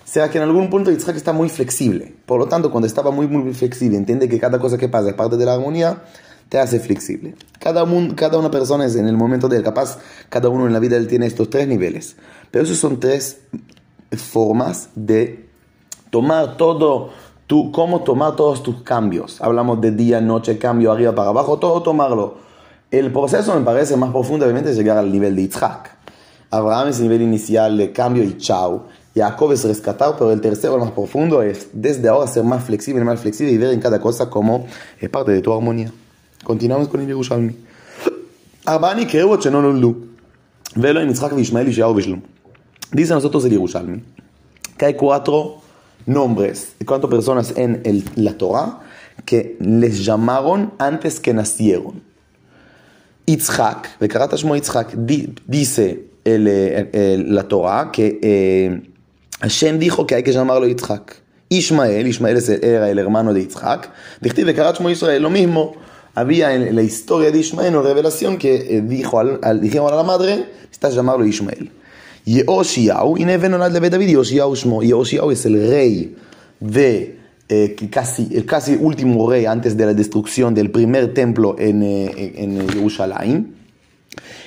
O 0.03 0.07
sea 0.13 0.29
que 0.29 0.37
en 0.37 0.43
algún 0.43 0.69
punto 0.69 0.91
Yitzhak 0.91 1.15
está 1.15 1.33
muy 1.33 1.49
flexible. 1.49 2.13
Por 2.25 2.39
lo 2.39 2.47
tanto, 2.47 2.69
cuando 2.69 2.87
estaba 2.87 3.09
muy, 3.09 3.27
muy 3.27 3.53
flexible, 3.53 3.97
entiende 3.97 4.29
que 4.29 4.39
cada 4.39 4.59
cosa 4.59 4.77
que 4.77 4.89
pasa 4.89 5.09
es 5.09 5.15
parte 5.15 5.37
de 5.37 5.45
la 5.45 5.53
armonía, 5.53 6.03
te 6.49 6.59
hace 6.59 6.79
flexible. 6.79 7.35
Cada, 7.57 7.83
cada 8.15 8.37
una 8.37 8.51
persona 8.51 8.85
es 8.85 8.95
en 8.95 9.07
el 9.07 9.17
momento 9.17 9.47
del 9.47 9.63
capaz, 9.63 9.97
cada 10.29 10.49
uno 10.49 10.67
en 10.67 10.73
la 10.73 10.79
vida 10.79 10.97
él 10.97 11.07
tiene 11.07 11.25
estos 11.25 11.49
tres 11.49 11.67
niveles. 11.67 12.15
Pero 12.51 12.65
esos 12.65 12.77
son 12.77 12.99
tres 12.99 13.39
formas 14.15 14.89
de 14.93 15.49
tomar 16.11 16.57
todo, 16.57 17.09
tú, 17.47 17.71
cómo 17.71 18.03
tomar 18.03 18.35
todos 18.35 18.61
tus 18.61 18.83
cambios. 18.83 19.41
Hablamos 19.41 19.81
de 19.81 19.91
día, 19.93 20.21
noche, 20.21 20.59
cambio, 20.59 20.91
arriba 20.91 21.15
para 21.15 21.29
abajo, 21.29 21.57
todo 21.57 21.81
tomarlo. 21.81 22.42
El 22.93 23.11
proceso 23.11 23.57
me 23.57 23.65
parece 23.65 23.97
más 23.97 24.11
profundo, 24.11 24.45
obviamente, 24.45 24.71
llegar 24.71 24.99
al 24.99 25.11
nivel 25.11 25.35
de 25.35 25.41
Yitzhak. 25.41 25.89
Abraham 26.51 26.89
es 26.89 26.97
el 26.97 27.05
nivel 27.05 27.23
inicial 27.23 27.75
de 27.75 27.91
cambio 27.91 28.23
y 28.23 28.37
chao. 28.37 28.85
Jacob 29.15 29.51
es 29.51 29.63
rescatar, 29.63 30.13
pero 30.15 30.31
el 30.31 30.39
tercero, 30.39 30.75
el 30.75 30.81
más 30.81 30.91
profundo, 30.91 31.41
es 31.41 31.69
desde 31.73 32.07
ahora 32.07 32.27
ser 32.27 32.43
más 32.43 32.63
flexible, 32.63 33.03
más 33.03 33.19
flexible 33.19 33.51
y 33.51 33.57
ver 33.57 33.73
en 33.73 33.79
cada 33.79 33.99
cosa 33.99 34.29
como 34.29 34.67
es 35.01 35.09
parte 35.09 35.31
de 35.31 35.41
tu 35.41 35.51
armonía. 35.51 35.91
Continuamos 36.43 36.87
con 36.87 37.01
el 37.01 37.07
Yerushalmi. 37.07 37.55
Creo 39.09 39.39
que 39.39 39.49
no 39.49 39.61
lo 39.63 39.95
Velo 40.75 41.01
en 41.01 41.09
Yitzhak, 41.09 41.35
Ishmael 41.35 41.69
y 41.69 41.71
Sheao 41.71 41.95
Dice 42.91 43.11
a 43.11 43.15
nosotros 43.15 43.43
el 43.45 43.53
Yerushalmi 43.53 44.03
que 44.77 44.85
hay 44.85 44.93
cuatro 44.93 45.63
nombres, 46.05 46.75
cuatro 46.85 47.09
personas 47.09 47.55
en 47.57 48.03
la 48.17 48.37
Torah 48.37 48.81
que 49.25 49.57
les 49.59 50.05
llamaron 50.05 50.73
antes 50.77 51.19
que 51.19 51.33
nacieron. 51.33 52.12
Yitzhak, 53.25 53.99
de 53.99 54.07
Karatashmo 54.07 54.55
Yitzhak, 54.55 54.95
dice 55.47 56.05
el, 56.23 56.47
el, 56.47 57.33
la 57.33 57.43
Torah 57.43 57.91
que 57.91 58.19
eh, 58.21 58.81
Hashem 59.39 59.79
dijo 59.79 60.05
que 60.05 60.15
hay 60.15 60.23
que 60.23 60.31
llamarlo 60.31 60.67
Yitzhak. 60.67 61.21
Ishmael, 61.49 62.07
Ishmael 62.07 62.37
era 62.63 62.89
el 62.89 62.99
hermano 62.99 63.33
de 63.33 63.41
Yitzhak. 63.41 63.91
Dice 64.21 64.43
de 64.43 64.53
Karatashmo 64.53 64.89
Israel, 64.89 65.21
lo 65.21 65.29
mismo 65.29 65.73
había 66.15 66.53
en 66.53 66.75
la 66.75 66.81
historia 66.81 67.31
de 67.31 67.39
Ismael 67.39 67.75
una 67.75 67.87
revelación 67.87 68.37
que 68.37 68.77
eh, 68.77 68.81
dijo 68.81 69.19
al, 69.19 69.39
al, 69.41 69.61
dijeron 69.61 69.91
a 69.91 69.95
la 69.95 70.03
madre, 70.03 70.45
está 70.71 70.89
llamarlo 70.89 71.25
Ismael. 71.25 71.71
Yoshiau, 72.25 73.17
y 73.17 73.25
Nevenonad 73.25 73.71
de 73.71 73.89
David, 73.89 74.09
Yoshiau 74.09 74.53
Yoshiau 74.55 75.31
es 75.31 75.45
el 75.45 75.69
rey 75.69 76.15
de 76.59 77.22
eh, 77.53 77.75
que 77.75 77.89
casi, 77.89 78.29
el 78.33 78.45
casi 78.45 78.75
último 78.79 79.29
rey 79.29 79.45
antes 79.45 79.75
de 79.77 79.85
la 79.85 79.93
destrucción 79.93 80.53
del 80.53 80.71
primer 80.71 81.13
templo 81.13 81.55
en, 81.59 81.83
eh, 81.83 82.33
en 82.37 82.67
Jerusalén. 82.69 83.55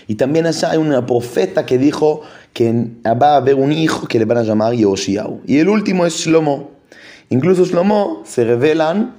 Y 0.09 0.15
también 0.15 0.47
allá 0.47 0.71
hay 0.71 0.79
una 0.79 1.05
profeta 1.05 1.67
que 1.67 1.79
dijo 1.79 2.23
que 2.53 2.73
va 3.05 3.35
a 3.35 3.37
haber 3.37 3.57
un 3.57 3.73
hijo 3.73 4.07
que 4.07 4.19
le 4.19 4.25
van 4.25 4.39
a 4.39 4.43
llamar 4.43 4.73
Yoshiao. 4.73 5.41
Y 5.47 5.59
el 5.59 5.69
último 5.69 6.07
es 6.07 6.15
Shlomo. 6.15 6.71
Incluso 7.29 7.65
Shlomo 7.65 8.23
se 8.25 8.45
revelan, 8.45 9.15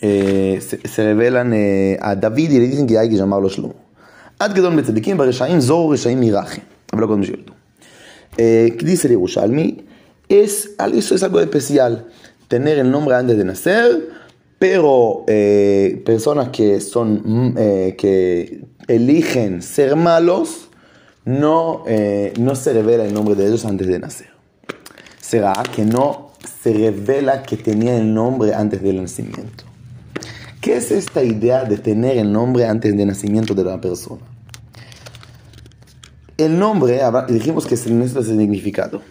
eh, 0.00 0.60
se, 0.66 0.86
se, 0.88 1.04
revelan 1.04 1.52
eh, 1.52 1.98
a 2.00 2.16
David 2.16 2.50
y 2.52 2.58
le 2.58 2.68
dicen 2.68 2.86
que 2.86 2.98
hay 2.98 3.08
que 3.08 3.16
llamarlo 3.16 3.48
Shlomo. 3.48 3.76
Ad 4.38 4.54
Gedon 4.54 4.74
Betzedikim, 4.74 5.16
Bareshaim, 5.16 5.60
Reshaim, 5.90 6.22
Irachim. 6.22 6.64
Habló 6.90 7.06
con 7.06 7.22
Gildo. 7.22 7.54
Eh, 8.36 8.74
¿Qué 8.78 8.86
dice 8.86 9.06
el 9.06 9.14
Yerushalmi? 9.14 9.84
Es, 10.28 10.70
eso 10.94 11.14
es 11.14 11.22
algo 11.22 11.40
especial. 11.40 12.06
Tener 12.50 12.78
el 12.78 12.90
nombre 12.90 13.14
antes 13.14 13.38
de 13.38 13.44
nacer, 13.44 14.08
pero 14.58 15.22
eh, 15.28 16.02
personas 16.04 16.48
que 16.48 16.80
son 16.80 17.54
eh, 17.56 17.94
que 17.96 18.64
eligen 18.88 19.62
ser 19.62 19.94
malos, 19.94 20.68
no, 21.24 21.84
eh, 21.86 22.32
no 22.40 22.56
se 22.56 22.72
revela 22.72 23.04
el 23.04 23.14
nombre 23.14 23.36
de 23.36 23.46
ellos 23.46 23.64
antes 23.64 23.86
de 23.86 24.00
nacer. 24.00 24.30
Será 25.20 25.52
que 25.62 25.84
no 25.84 26.32
se 26.60 26.72
revela 26.72 27.44
que 27.44 27.56
tenía 27.56 27.96
el 27.96 28.12
nombre 28.12 28.52
antes 28.52 28.82
del 28.82 29.00
nacimiento. 29.00 29.62
¿Qué 30.60 30.76
es 30.76 30.90
esta 30.90 31.22
idea 31.22 31.62
de 31.62 31.78
tener 31.78 32.18
el 32.18 32.32
nombre 32.32 32.66
antes 32.66 32.96
del 32.96 33.06
nacimiento 33.06 33.54
de 33.54 33.62
la 33.62 33.80
persona? 33.80 34.22
El 36.36 36.58
nombre, 36.58 37.00
dijimos 37.28 37.64
que 37.64 37.76
es 37.76 37.86
nuestro 37.86 38.24
significado. 38.24 39.02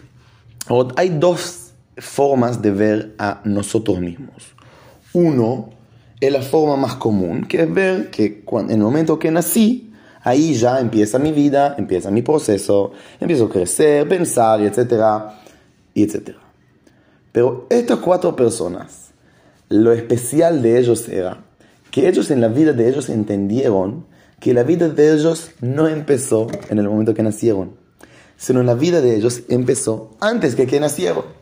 Hay 0.96 1.08
dos 1.08 1.59
formas 1.96 2.62
de 2.62 2.70
ver 2.70 3.14
a 3.18 3.40
nosotros 3.44 4.00
mismos. 4.00 4.54
Uno 5.12 5.70
es 6.20 6.32
la 6.32 6.42
forma 6.42 6.76
más 6.76 6.94
común, 6.96 7.46
que 7.46 7.62
es 7.62 7.72
ver 7.72 8.10
que 8.10 8.44
en 8.46 8.70
el 8.70 8.78
momento 8.78 9.18
que 9.18 9.30
nací, 9.30 9.92
ahí 10.22 10.54
ya 10.54 10.80
empieza 10.80 11.18
mi 11.18 11.32
vida, 11.32 11.74
empieza 11.78 12.10
mi 12.10 12.22
proceso, 12.22 12.92
empiezo 13.18 13.46
a 13.46 13.50
crecer, 13.50 14.08
pensar, 14.08 14.60
etcétera, 14.60 15.40
etcétera. 15.94 16.38
Pero 17.32 17.66
estas 17.70 17.98
cuatro 17.98 18.36
personas 18.36 19.10
lo 19.68 19.92
especial 19.92 20.62
de 20.62 20.78
ellos 20.78 21.08
era 21.08 21.44
que 21.90 22.08
ellos 22.08 22.30
en 22.30 22.40
la 22.40 22.48
vida 22.48 22.72
de 22.72 22.88
ellos 22.88 23.08
entendieron 23.08 24.04
que 24.40 24.52
la 24.54 24.62
vida 24.62 24.88
de 24.88 25.12
ellos 25.12 25.52
no 25.60 25.86
empezó 25.86 26.48
en 26.68 26.78
el 26.78 26.88
momento 26.88 27.14
que 27.14 27.22
nacieron, 27.22 27.76
sino 28.36 28.62
la 28.62 28.74
vida 28.74 29.00
de 29.00 29.16
ellos 29.16 29.42
empezó 29.48 30.16
antes 30.20 30.54
que 30.54 30.66
que 30.66 30.80
nacieron. 30.80 31.39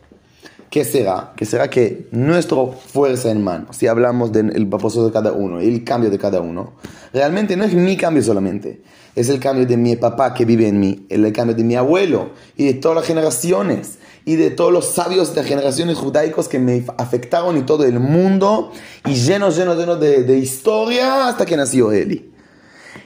¿Qué 0.69 0.85
será? 0.85 1.33
¿Qué 1.35 1.45
será 1.45 1.67
que 1.67 2.07
nuestra 2.11 2.57
fuerza 2.67 3.31
en 3.31 3.43
mano, 3.43 3.67
si 3.73 3.87
hablamos 3.87 4.31
del 4.31 4.67
proceso 4.67 5.05
de 5.05 5.11
cada 5.11 5.31
uno, 5.31 5.59
el 5.59 5.83
cambio 5.83 6.11
de 6.11 6.19
cada 6.19 6.41
uno, 6.41 6.73
realmente 7.11 7.57
no 7.57 7.63
es 7.63 7.73
mi 7.73 7.97
cambio 7.97 8.21
solamente, 8.21 8.83
es 9.15 9.29
el 9.29 9.39
cambio 9.39 9.65
de 9.65 9.77
mi 9.77 9.95
papá 9.95 10.33
que 10.35 10.45
vive 10.45 10.67
en 10.67 10.79
mí, 10.79 11.07
el 11.09 11.31
cambio 11.33 11.55
de 11.55 11.63
mi 11.63 11.75
abuelo 11.75 12.31
y 12.55 12.65
de 12.65 12.75
todas 12.75 12.97
las 12.97 13.07
generaciones 13.07 13.97
y 14.25 14.35
de 14.35 14.51
todos 14.51 14.71
los 14.71 14.85
sabios 14.85 15.33
de 15.33 15.43
generaciones 15.43 15.97
judaicos 15.97 16.47
que 16.47 16.59
me 16.59 16.85
afectaron 16.97 17.57
y 17.57 17.63
todo 17.63 17.83
el 17.83 17.99
mundo 17.99 18.71
y 19.07 19.15
lleno, 19.15 19.49
lleno, 19.49 19.73
lleno 19.73 19.95
de, 19.95 20.23
de 20.23 20.37
historia 20.37 21.29
hasta 21.29 21.47
que 21.47 21.57
nació 21.57 21.91
Eli. 21.91 22.29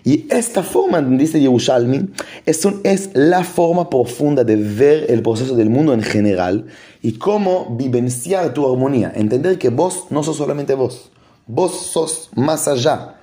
Y 0.03 0.27
esta 0.29 0.63
forma, 0.63 1.01
dice 1.01 1.39
Yerushalmi, 1.39 2.09
es, 2.45 2.67
es 2.83 3.09
la 3.13 3.43
forma 3.43 3.89
profunda 3.89 4.43
de 4.43 4.57
ver 4.57 5.09
el 5.09 5.21
proceso 5.21 5.55
del 5.55 5.69
mundo 5.69 5.93
en 5.93 6.01
general 6.01 6.65
y 7.01 7.13
cómo 7.13 7.75
vivenciar 7.77 8.53
tu 8.53 8.69
armonía. 8.69 9.13
Entender 9.15 9.57
que 9.57 9.69
vos 9.69 10.05
no 10.09 10.21
sos 10.23 10.35
solamente 10.35 10.75
vos, 10.75 11.11
vos 11.47 11.87
sos 11.87 12.29
más 12.35 12.67
allá. 12.67 13.15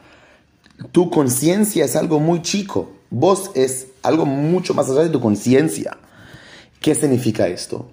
Tu 0.92 1.10
conciencia 1.10 1.84
es 1.84 1.96
algo 1.96 2.18
muy 2.18 2.40
chico, 2.40 2.92
vos 3.10 3.50
es 3.54 3.88
algo 4.02 4.25
mucho 4.25 4.72
más 4.72 4.88
allá 4.88 5.02
de 5.02 5.10
tu 5.10 5.20
conciencia. 5.20 5.99
¿Qué 6.80 6.94
significa 6.94 7.46
esto? 7.46 7.90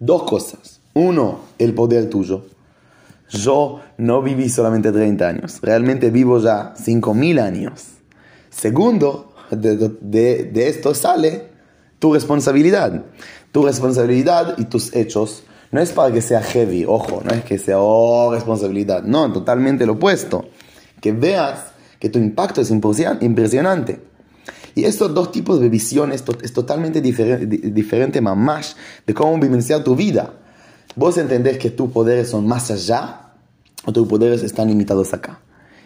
Dos 0.00 0.24
cosas. 0.24 0.80
Uno, 0.94 1.42
el 1.58 1.74
poder 1.74 2.10
tuyo. 2.10 2.46
Yo 3.30 3.80
no 3.96 4.22
viví 4.22 4.48
solamente 4.48 4.90
30 4.90 5.28
años, 5.28 5.60
realmente 5.62 6.10
vivo 6.10 6.40
ya 6.40 6.74
5.000 6.74 7.40
años. 7.40 7.99
Segundo, 8.50 9.32
de, 9.50 10.50
esto 10.54 10.94
sale 10.94 11.48
tu 11.98 12.12
responsabilidad. 12.12 13.04
Tu 13.52 13.62
responsabilidad 13.64 14.56
y 14.58 14.64
tus 14.64 14.94
hechos 14.94 15.44
no 15.72 15.80
es 15.80 15.92
para 15.92 16.12
que 16.12 16.20
sea 16.20 16.42
heavy, 16.42 16.84
ojo, 16.86 17.22
no 17.24 17.30
es 17.30 17.44
que 17.44 17.58
sea 17.58 17.78
oh, 17.78 18.32
responsabilidad, 18.32 19.04
no, 19.04 19.32
totalmente 19.32 19.86
lo 19.86 19.94
opuesto. 19.94 20.48
Que 21.00 21.12
veas 21.12 21.66
que 21.98 22.08
tu 22.08 22.18
impacto 22.18 22.60
es 22.60 22.70
impresionante. 22.70 24.00
Y 24.74 24.84
estos 24.84 25.14
dos 25.14 25.32
tipos 25.32 25.60
de 25.60 25.68
visiones 25.68 26.24
es 26.42 26.52
totalmente 26.52 27.00
diferente, 27.00 27.46
diferente 27.46 28.20
más 28.20 28.76
de 29.06 29.14
cómo 29.14 29.38
vivenciar 29.38 29.84
tu 29.84 29.96
vida. 29.96 30.34
Vos 30.96 31.18
entendés 31.18 31.58
que 31.58 31.70
tus 31.70 31.90
poderes 31.90 32.30
son 32.30 32.46
más 32.46 32.70
allá 32.70 33.32
o 33.84 33.92
tus 33.92 34.08
poderes 34.08 34.42
están 34.42 34.68
limitados 34.68 35.12
acá. 35.12 35.40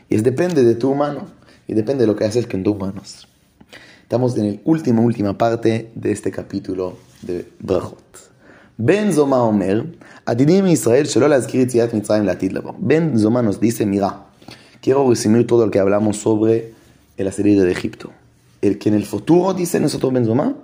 Y 0.08 0.16
es 0.16 0.22
depende 0.22 0.64
de 0.64 0.74
tu 0.74 0.94
mano 0.94 1.26
y 1.66 1.74
depende 1.74 2.02
de 2.02 2.06
lo 2.06 2.16
que 2.16 2.24
haces 2.24 2.46
con 2.46 2.62
tus 2.62 2.76
manos. 2.76 3.28
Estamos 4.02 4.36
en 4.36 4.52
la 4.52 4.58
última, 4.64 5.00
última 5.00 5.36
parte 5.38 5.90
de 5.94 6.12
este 6.12 6.30
capítulo 6.30 6.98
de 7.22 7.48
Brajot. 7.58 8.02
Ben 8.76 9.12
Zoma 9.12 9.42
Omer, 9.42 9.96
Adidim 10.26 10.66
Israel, 10.66 11.08
Ben 12.78 13.18
Zoma 13.18 13.42
nos 13.42 13.60
dice, 13.60 13.86
mira, 13.86 14.26
quiero 14.80 15.08
resumir 15.08 15.46
todo 15.46 15.66
lo 15.66 15.70
que 15.70 15.78
hablamos 15.78 16.16
sobre 16.18 16.74
el 17.16 17.28
asedio 17.28 17.62
de 17.62 17.72
Egipto. 17.72 18.10
El 18.60 18.78
que 18.78 18.88
en 18.88 18.96
el 18.96 19.04
futuro, 19.04 19.54
dice 19.54 19.80
nosotros 19.80 20.12
Ben 20.12 20.24
Zoma, 20.26 20.54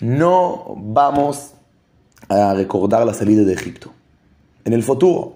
no 0.00 0.76
vamos 0.76 1.52
a 2.28 2.54
recordar 2.54 3.06
la 3.06 3.14
salida 3.14 3.44
de 3.44 3.52
Egipto. 3.52 3.92
En 4.64 4.72
el 4.72 4.82
futuro. 4.82 5.34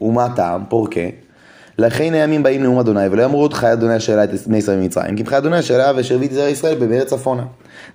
Humatam, 0.00 0.68
¿por 0.68 0.90
qué? 0.90 1.21
לכן 1.77 2.13
הימים 2.13 2.43
באים 2.43 2.63
נאום 2.63 2.79
אדוני, 2.79 3.07
ולא 3.11 3.25
אמרו 3.25 3.45
את 3.45 3.53
חיי 3.53 3.73
אדוני 3.73 3.97
אשר 3.97 4.19
העלה 4.19 4.23
את 4.23 4.47
בני 4.47 4.57
ישראל 4.57 4.77
ממצרים, 4.77 5.15
כי 5.15 5.23
בחיי 5.23 5.37
אדוני 5.37 5.59
אשר 5.59 5.81
העלה 5.81 5.97
ואשר 5.97 6.15
הביא 6.15 6.27
את 6.27 6.33
זרע 6.33 6.49
ישראל 6.49 6.75
בארץ 6.75 7.07
צפונה. 7.07 7.45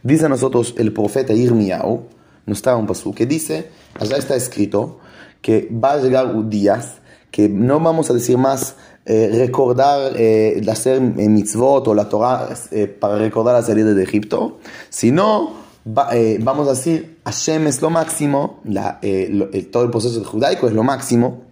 Dice 0.04 0.28
nosotros 0.28 0.74
el 0.78 0.92
profeta 0.92 1.32
Irmiau, 1.32 2.06
nos 2.46 2.62
trae 2.62 2.74
un 2.74 2.86
paso, 2.86 3.12
que 3.12 3.26
dice, 3.26 3.70
allá 4.00 4.16
está 4.16 4.34
escrito, 4.36 4.98
que 5.42 5.68
va 5.82 5.92
a 5.92 5.98
llegar 5.98 6.26
días 6.48 6.84
que 7.30 7.48
no 7.48 7.80
vamos 7.80 8.10
a 8.10 8.14
decir 8.14 8.36
más 8.36 8.76
eh, 9.06 9.30
recordar, 9.44 10.12
eh, 10.16 10.60
de 10.64 10.70
hacer 10.70 11.00
mitzvot 11.00 11.88
o 11.88 11.94
la 11.94 12.08
Torah 12.08 12.48
eh, 12.70 12.86
para 12.86 13.16
recordar 13.16 13.54
la 13.54 13.62
salida 13.62 13.94
de 13.94 14.02
Egipto, 14.02 14.58
sino 14.90 15.54
va, 15.86 16.04
eh, 16.16 16.38
vamos 16.40 16.68
a 16.68 16.72
decir, 16.72 17.18
Hashem 17.24 17.66
es 17.66 17.80
lo 17.80 17.90
máximo, 17.90 18.60
la, 18.64 18.98
eh, 19.02 19.28
lo, 19.30 19.48
todo 19.70 19.84
el 19.84 19.90
proceso 19.90 20.22
judaico 20.24 20.68
es 20.68 20.74
lo 20.74 20.84
máximo, 20.84 21.42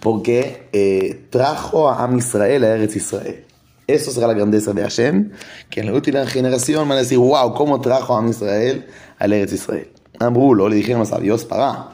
porque 0.00 0.68
eh, 0.72 1.26
trajo 1.30 1.88
a 1.88 2.02
Am 2.02 2.18
Israel 2.18 2.64
a 2.64 2.74
Eretz 2.74 2.96
Israel. 2.96 3.44
Eso 3.86 4.10
será 4.10 4.26
la 4.28 4.34
grandeza 4.34 4.72
de 4.72 4.82
Hashem, 4.82 5.32
que 5.68 5.80
en 5.80 5.86
la 5.86 5.92
última 5.92 6.24
generación 6.26 6.88
van 6.88 6.98
a 6.98 7.00
decir, 7.00 7.18
wow, 7.18 7.54
¿cómo 7.54 7.80
trajo 7.80 8.14
a 8.14 8.18
Am 8.18 8.28
Israel 8.28 8.86
a 9.18 9.24
Eretz 9.26 9.52
Israel? 9.52 9.88
Ambrulo, 10.18 10.68
le 10.68 10.76
dijeron 10.76 11.00
los 11.00 11.08
sabios, 11.08 11.44
para. 11.44 11.92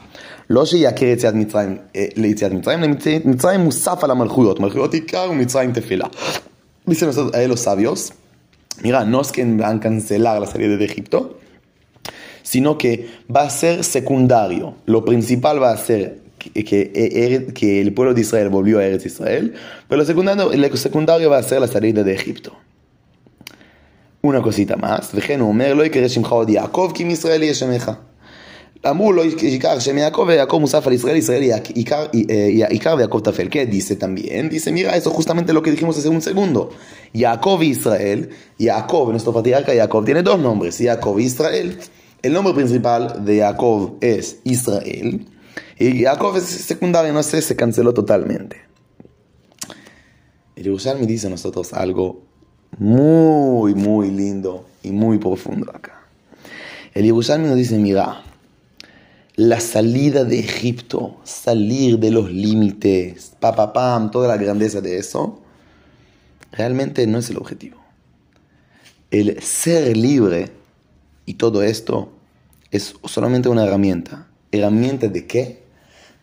לא 0.49 0.65
שיעקר 0.65 1.05
יציאת 1.05 1.33
מצרים 1.33 1.77
ליציאת 2.15 2.51
מצרים, 2.51 2.81
מצרים 3.25 3.59
מוסף 3.59 4.03
על 4.03 4.11
המלכויות, 4.11 4.59
מלכויות 4.59 4.93
עיקר 4.93 5.27
ומצרים 5.31 5.71
תפילה. 5.71 6.07
Dicen 6.89 7.09
a 7.33 7.47
los 7.47 7.59
sabios, 7.59 8.13
mira, 8.81 9.03
no 9.03 9.19
es 9.19 9.33
que 9.33 9.43
van 9.43 9.77
a 9.77 9.79
cancelar 9.81 10.39
la 10.39 10.47
salida 10.47 10.77
de 10.77 10.85
Egipto, 10.85 11.37
sino 12.43 12.77
que 12.77 13.09
va 13.29 13.41
a 13.41 13.49
ser 13.49 13.83
secundario. 13.83 14.75
Lo 14.85 15.03
principal 15.03 15.61
va 15.61 15.71
a 15.71 15.77
ser 15.77 16.21
que, 16.38 16.64
que, 16.64 17.46
que 17.54 17.80
el 17.80 17.92
pueblo 17.92 18.14
de 18.14 18.20
Israel 18.20 18.48
volvió 18.48 18.78
a 18.78 18.84
Eretz 18.84 19.06
Israel, 19.06 19.54
pero 19.88 20.00
lo 20.00 20.04
secundario, 20.04 20.52
lo 20.52 20.76
secundario 20.76 21.30
va 21.30 21.38
a 21.38 21.42
ser 21.42 21.60
la 21.60 21.68
salida 21.68 22.02
de 22.02 22.14
Egipto. 22.14 22.52
Una 24.24 24.40
cosita 24.40 24.76
más, 24.76 25.10
וכן 25.14 25.40
הוא 25.40 25.48
אומר, 25.48 25.74
לא 25.74 25.84
יקרא 25.84 26.08
שמך 26.08 26.32
עוד 26.32 26.48
יעקב, 26.50 26.92
כי 26.94 27.04
מישראל 27.04 27.42
יהיה 27.42 27.54
שמך. 27.54 27.92
אמרו 28.90 29.12
לו 29.12 29.22
עיקר 29.22 29.78
שם 29.78 29.98
יעקב 29.98 30.24
ויעקב 30.28 30.58
מוסף 30.58 30.86
al 30.86 30.90
Israel, 30.90 31.16
Israel 31.16 31.42
Icar 32.70 32.96
de 32.96 33.04
Jacob 33.04 33.22
Tafel. 33.22 33.48
¿Qué 33.48 33.66
dice 33.66 33.96
también? 33.96 34.48
Dice, 34.48 34.72
mira, 34.72 34.96
eso 34.96 35.10
justamente 35.10 35.52
lo 35.52 35.62
que 35.62 35.70
dijimos 35.70 35.96
hace 35.98 36.08
un 36.08 36.20
segundo. 36.20 36.70
Jacob 37.14 37.62
y 37.62 37.66
Israel, 37.66 38.30
Jacob, 38.58 39.10
nuestro 39.10 39.32
patriarca 39.32 39.72
Jacob, 39.72 40.04
tiene 40.04 40.22
dos 40.22 40.38
nombres, 40.40 40.78
Jacob 40.78 41.18
y 41.20 41.24
Israel. 41.24 41.78
El 42.22 42.32
nombre 42.32 42.54
principal 42.54 43.24
de 43.24 43.38
Jacob 43.38 43.98
es 44.00 44.38
Israel. 44.44 45.26
Y 45.79 46.03
Jacob 46.03 46.35
es 46.37 46.45
secundario, 46.45 47.13
no 47.13 47.21
sé, 47.21 47.41
se 47.41 47.55
canceló 47.55 47.93
totalmente. 47.93 48.61
El 50.55 50.63
Yerushalmi 50.63 51.05
dice 51.05 51.27
a 51.27 51.29
nosotros 51.29 51.71
algo 51.73 52.23
muy, 52.79 53.75
muy 53.75 54.09
lindo 54.09 54.65
y 54.81 54.91
muy 54.91 55.19
profundo 55.19 55.71
acá. 55.71 56.07
El 56.95 57.05
Yerushalmi 57.05 57.47
nos 57.47 57.57
dice, 57.57 57.77
mira, 57.77 58.23
la 59.35 59.59
salida 59.59 60.23
de 60.23 60.39
Egipto, 60.39 61.17
salir 61.23 61.99
de 61.99 62.09
los 62.09 62.31
límites, 62.31 63.33
pa, 63.39 63.71
pam, 63.71 64.09
toda 64.09 64.27
la 64.27 64.37
grandeza 64.37 64.81
de 64.81 64.97
eso, 64.97 65.39
realmente 66.51 67.05
no 67.05 67.19
es 67.19 67.29
el 67.29 67.37
objetivo. 67.37 67.77
El 69.11 69.39
ser 69.43 69.95
libre 69.95 70.49
y 71.27 71.35
todo 71.35 71.61
esto 71.61 72.13
es 72.71 72.95
solamente 73.03 73.47
una 73.47 73.63
herramienta. 73.63 74.27
¿Herramienta 74.51 75.07
de 75.07 75.27
qué? 75.27 75.66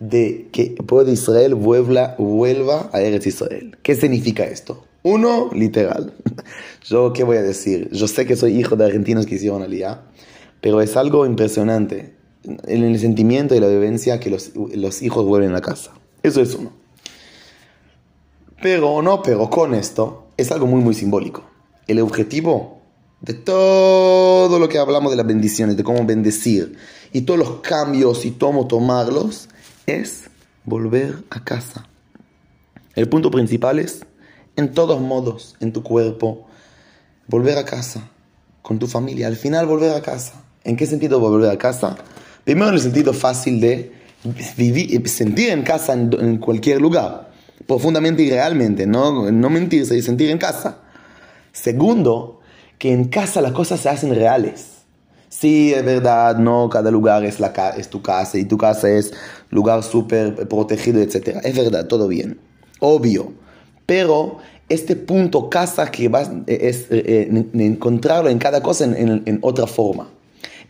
De 0.08 0.48
que 0.52 0.74
el 0.78 0.84
pueblo 0.84 1.06
de 1.06 1.12
Israel 1.12 1.54
vuelva, 1.54 2.14
vuelva 2.18 2.90
a 2.92 3.00
Eretz 3.00 3.26
Israel. 3.26 3.76
¿Qué 3.82 3.94
significa 3.94 4.44
esto? 4.44 4.84
Uno, 5.02 5.50
literal. 5.52 6.14
Yo, 6.84 7.12
¿qué 7.12 7.24
voy 7.24 7.36
a 7.36 7.42
decir? 7.42 7.90
Yo 7.92 8.08
sé 8.08 8.26
que 8.26 8.36
soy 8.36 8.58
hijo 8.58 8.76
de 8.76 8.84
argentinos 8.84 9.26
que 9.26 9.36
hicieron 9.36 9.62
aliyah, 9.62 10.02
pero 10.60 10.80
es 10.80 10.96
algo 10.96 11.26
impresionante 11.26 12.14
en 12.44 12.84
el 12.84 12.98
sentimiento 12.98 13.54
y 13.54 13.60
la 13.60 13.68
vivencia 13.68 14.20
que 14.20 14.30
los, 14.30 14.52
los 14.54 15.02
hijos 15.02 15.24
vuelven 15.24 15.54
a 15.54 15.60
casa. 15.60 15.92
Eso 16.22 16.40
es 16.40 16.54
uno. 16.54 16.72
Pero 18.62 19.02
no, 19.02 19.22
pero 19.22 19.50
con 19.50 19.74
esto 19.74 20.28
es 20.36 20.50
algo 20.50 20.66
muy, 20.66 20.80
muy 20.80 20.94
simbólico. 20.94 21.44
El 21.86 22.00
objetivo 22.00 22.80
de 23.20 23.34
todo 23.34 24.58
lo 24.58 24.68
que 24.68 24.78
hablamos 24.78 25.10
de 25.10 25.16
las 25.16 25.26
bendiciones, 25.26 25.76
de 25.76 25.84
cómo 25.84 26.04
bendecir 26.04 26.76
y 27.12 27.22
todos 27.22 27.38
los 27.38 27.60
cambios 27.60 28.24
y 28.24 28.32
cómo 28.32 28.66
tomarlos, 28.66 29.48
es 29.86 30.24
volver 30.64 31.24
a 31.30 31.44
casa. 31.44 31.86
El 32.94 33.08
punto 33.08 33.30
principal 33.30 33.78
es, 33.78 34.04
en 34.56 34.72
todos 34.72 35.00
modos, 35.00 35.56
en 35.60 35.72
tu 35.72 35.82
cuerpo, 35.82 36.46
volver 37.26 37.58
a 37.58 37.64
casa, 37.64 38.08
con 38.62 38.78
tu 38.78 38.86
familia, 38.86 39.26
al 39.26 39.36
final 39.36 39.66
volver 39.66 39.90
a 39.94 40.02
casa. 40.02 40.44
¿En 40.62 40.76
qué 40.76 40.86
sentido 40.86 41.20
volver 41.20 41.50
a 41.50 41.58
casa? 41.58 41.96
Primero 42.44 42.68
en 42.68 42.74
el 42.74 42.80
sentido 42.80 43.12
fácil 43.12 43.60
de 43.60 43.92
vivir, 44.56 45.06
sentir 45.08 45.50
en 45.50 45.62
casa 45.62 45.92
en, 45.92 46.10
en 46.18 46.38
cualquier 46.38 46.80
lugar, 46.80 47.30
profundamente 47.66 48.22
y 48.22 48.30
realmente, 48.30 48.86
no, 48.86 49.30
no 49.30 49.50
mentirse 49.50 49.96
y 49.96 50.02
sentir 50.02 50.30
en 50.30 50.38
casa. 50.38 50.78
Segundo, 51.52 52.40
que 52.78 52.92
en 52.92 53.04
casa 53.04 53.40
las 53.40 53.52
cosas 53.52 53.80
se 53.80 53.88
hacen 53.88 54.14
reales. 54.14 54.73
Sí, 55.28 55.72
es 55.74 55.84
verdad, 55.84 56.36
no 56.38 56.68
cada 56.68 56.90
lugar 56.90 57.24
es, 57.24 57.40
la, 57.40 57.52
es 57.76 57.88
tu 57.88 58.02
casa 58.02 58.38
y 58.38 58.44
tu 58.44 58.56
casa 58.56 58.88
es 58.88 59.12
lugar 59.50 59.82
súper 59.82 60.48
protegido, 60.48 61.00
etc. 61.00 61.40
Es 61.42 61.56
verdad, 61.56 61.86
todo 61.86 62.08
bien. 62.08 62.38
Obvio. 62.80 63.32
Pero 63.86 64.38
este 64.68 64.96
punto 64.96 65.50
casa 65.50 65.90
que 65.90 66.08
vas 66.08 66.30
es 66.46 66.86
eh, 66.90 67.28
encontrarlo 67.54 68.30
en 68.30 68.38
cada 68.38 68.62
cosa 68.62 68.84
en, 68.84 68.96
en, 68.96 69.22
en, 69.26 69.38
otra 69.42 69.66
forma. 69.66 70.08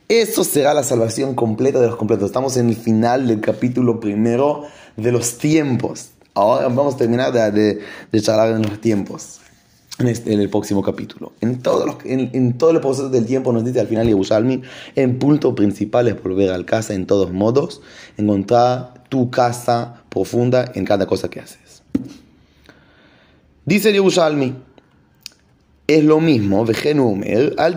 Eso 0.09 0.45
será 0.45 0.75
la 0.75 0.83
salvación 0.83 1.35
completa 1.35 1.81
de 1.81 1.87
los 1.87 1.97
completos. 1.97 2.27
Estamos 2.27 2.57
en 2.57 2.69
el 2.69 2.77
final 2.77 3.27
del 3.27 3.41
capítulo 3.41 4.01
primero 4.01 4.65
de 4.97 5.13
los 5.13 5.39
tiempos. 5.39 6.11
Ahora 6.35 6.69
vamos 6.69 6.95
a 6.95 6.97
terminar 6.99 7.33
de, 7.33 7.51
de, 7.51 7.81
de 8.11 8.21
charlar 8.21 8.51
en 8.51 8.63
los 8.63 8.81
tiempos 8.81 9.41
en, 9.99 10.09
este, 10.09 10.33
en, 10.33 10.41
el 10.41 10.49
próximo 10.49 10.83
capítulo. 10.83 11.33
En, 11.41 11.61
todos 11.61 11.87
los, 11.87 11.97
en, 12.05 12.31
en, 12.33 12.59
todo 12.59 12.71
el 12.71 12.81
proceso 12.81 13.09
del 13.09 13.27
tiempo 13.27 13.53
nos 13.53 13.65
dice 13.65 13.81
al 13.81 13.87
final 13.87 14.07
Yerushalmi, 14.07 14.63
en 14.97 15.19
punto 15.19 15.55
principal 15.55 16.09
es 16.09 16.23
volver 16.23 16.51
al 16.51 16.65
casa 16.65 16.95
en 16.95 17.07
todos 17.07 17.33
modos, 17.33 17.81
encontrar 18.17 19.05
tu 19.09 19.31
casa 19.31 20.03
profunda 20.09 20.73
en 20.75 20.85
cada 20.85 21.07
cosa 21.07 21.29
que 21.29 21.41
haces. 21.41 21.83
Dice 23.65 23.93
Yerushalmi, 23.93 24.55
es 25.87 26.03
lo 26.05 26.21
mismo, 26.21 26.65
al 26.65 27.77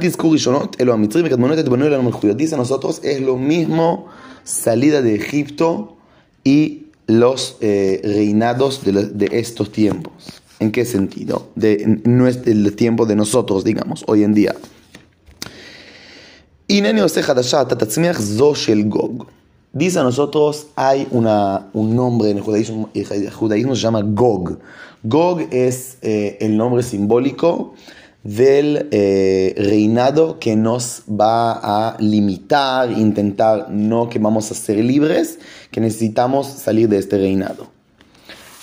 dice 2.37 2.55
a 2.55 2.57
nosotros, 2.57 3.01
es 3.03 3.21
lo 3.21 3.37
mismo 3.37 4.07
salida 4.43 5.01
de 5.01 5.15
Egipto 5.15 5.97
y 6.43 6.87
los 7.05 7.57
eh, 7.61 8.01
reinados 8.03 8.83
de, 8.83 8.91
de 8.91 9.39
estos 9.39 9.71
tiempos. 9.71 10.41
¿En 10.59 10.71
qué 10.71 10.85
sentido? 10.85 11.49
De, 11.55 11.99
no 12.03 12.27
es 12.27 12.39
el 12.45 12.75
tiempo 12.75 13.05
de 13.05 13.15
nosotros, 13.15 13.63
digamos, 13.63 14.03
hoy 14.07 14.23
en 14.23 14.33
día. 14.33 14.55
Dice 19.73 19.99
a 19.99 20.03
nosotros, 20.03 20.67
hay 20.75 21.07
una, 21.11 21.67
un 21.73 21.95
nombre 21.95 22.31
en 22.31 22.37
el 22.37 22.43
judaísmo, 22.43 22.89
el 22.95 23.29
judaísmo 23.29 23.75
se 23.75 23.81
llama 23.81 24.01
Gog. 24.01 24.57
Gog 25.03 25.41
es 25.51 25.97
eh, 26.01 26.37
el 26.41 26.57
nombre 26.57 26.81
simbólico 26.81 27.75
del 28.23 28.87
eh, 28.91 29.53
reinado 29.57 30.39
que 30.39 30.55
nos 30.55 31.03
va 31.07 31.51
a 31.91 31.97
limitar, 31.99 32.91
intentar, 32.91 33.69
no 33.69 34.09
que 34.09 34.19
vamos 34.19 34.51
a 34.51 34.55
ser 34.55 34.77
libres, 34.77 35.39
que 35.71 35.79
necesitamos 35.79 36.47
salir 36.47 36.89
de 36.89 36.97
este 36.97 37.17
reinado. 37.17 37.67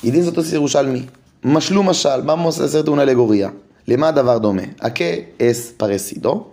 Y 0.03 0.11
dice 0.11 0.29
entonces 0.29 0.53
Yerushalmi, 0.53 1.07
משלו 1.45 1.83
משל, 1.83 2.21
במוס 2.21 2.61
עשר 2.61 2.83
אונה 2.89 3.05
לגוריה. 3.05 3.49
למה 3.89 4.09
הדבר 4.09 4.39
דומה? 4.39 4.63
הכה 4.81 5.05
אס 5.43 5.73
פרסידו, 5.77 6.45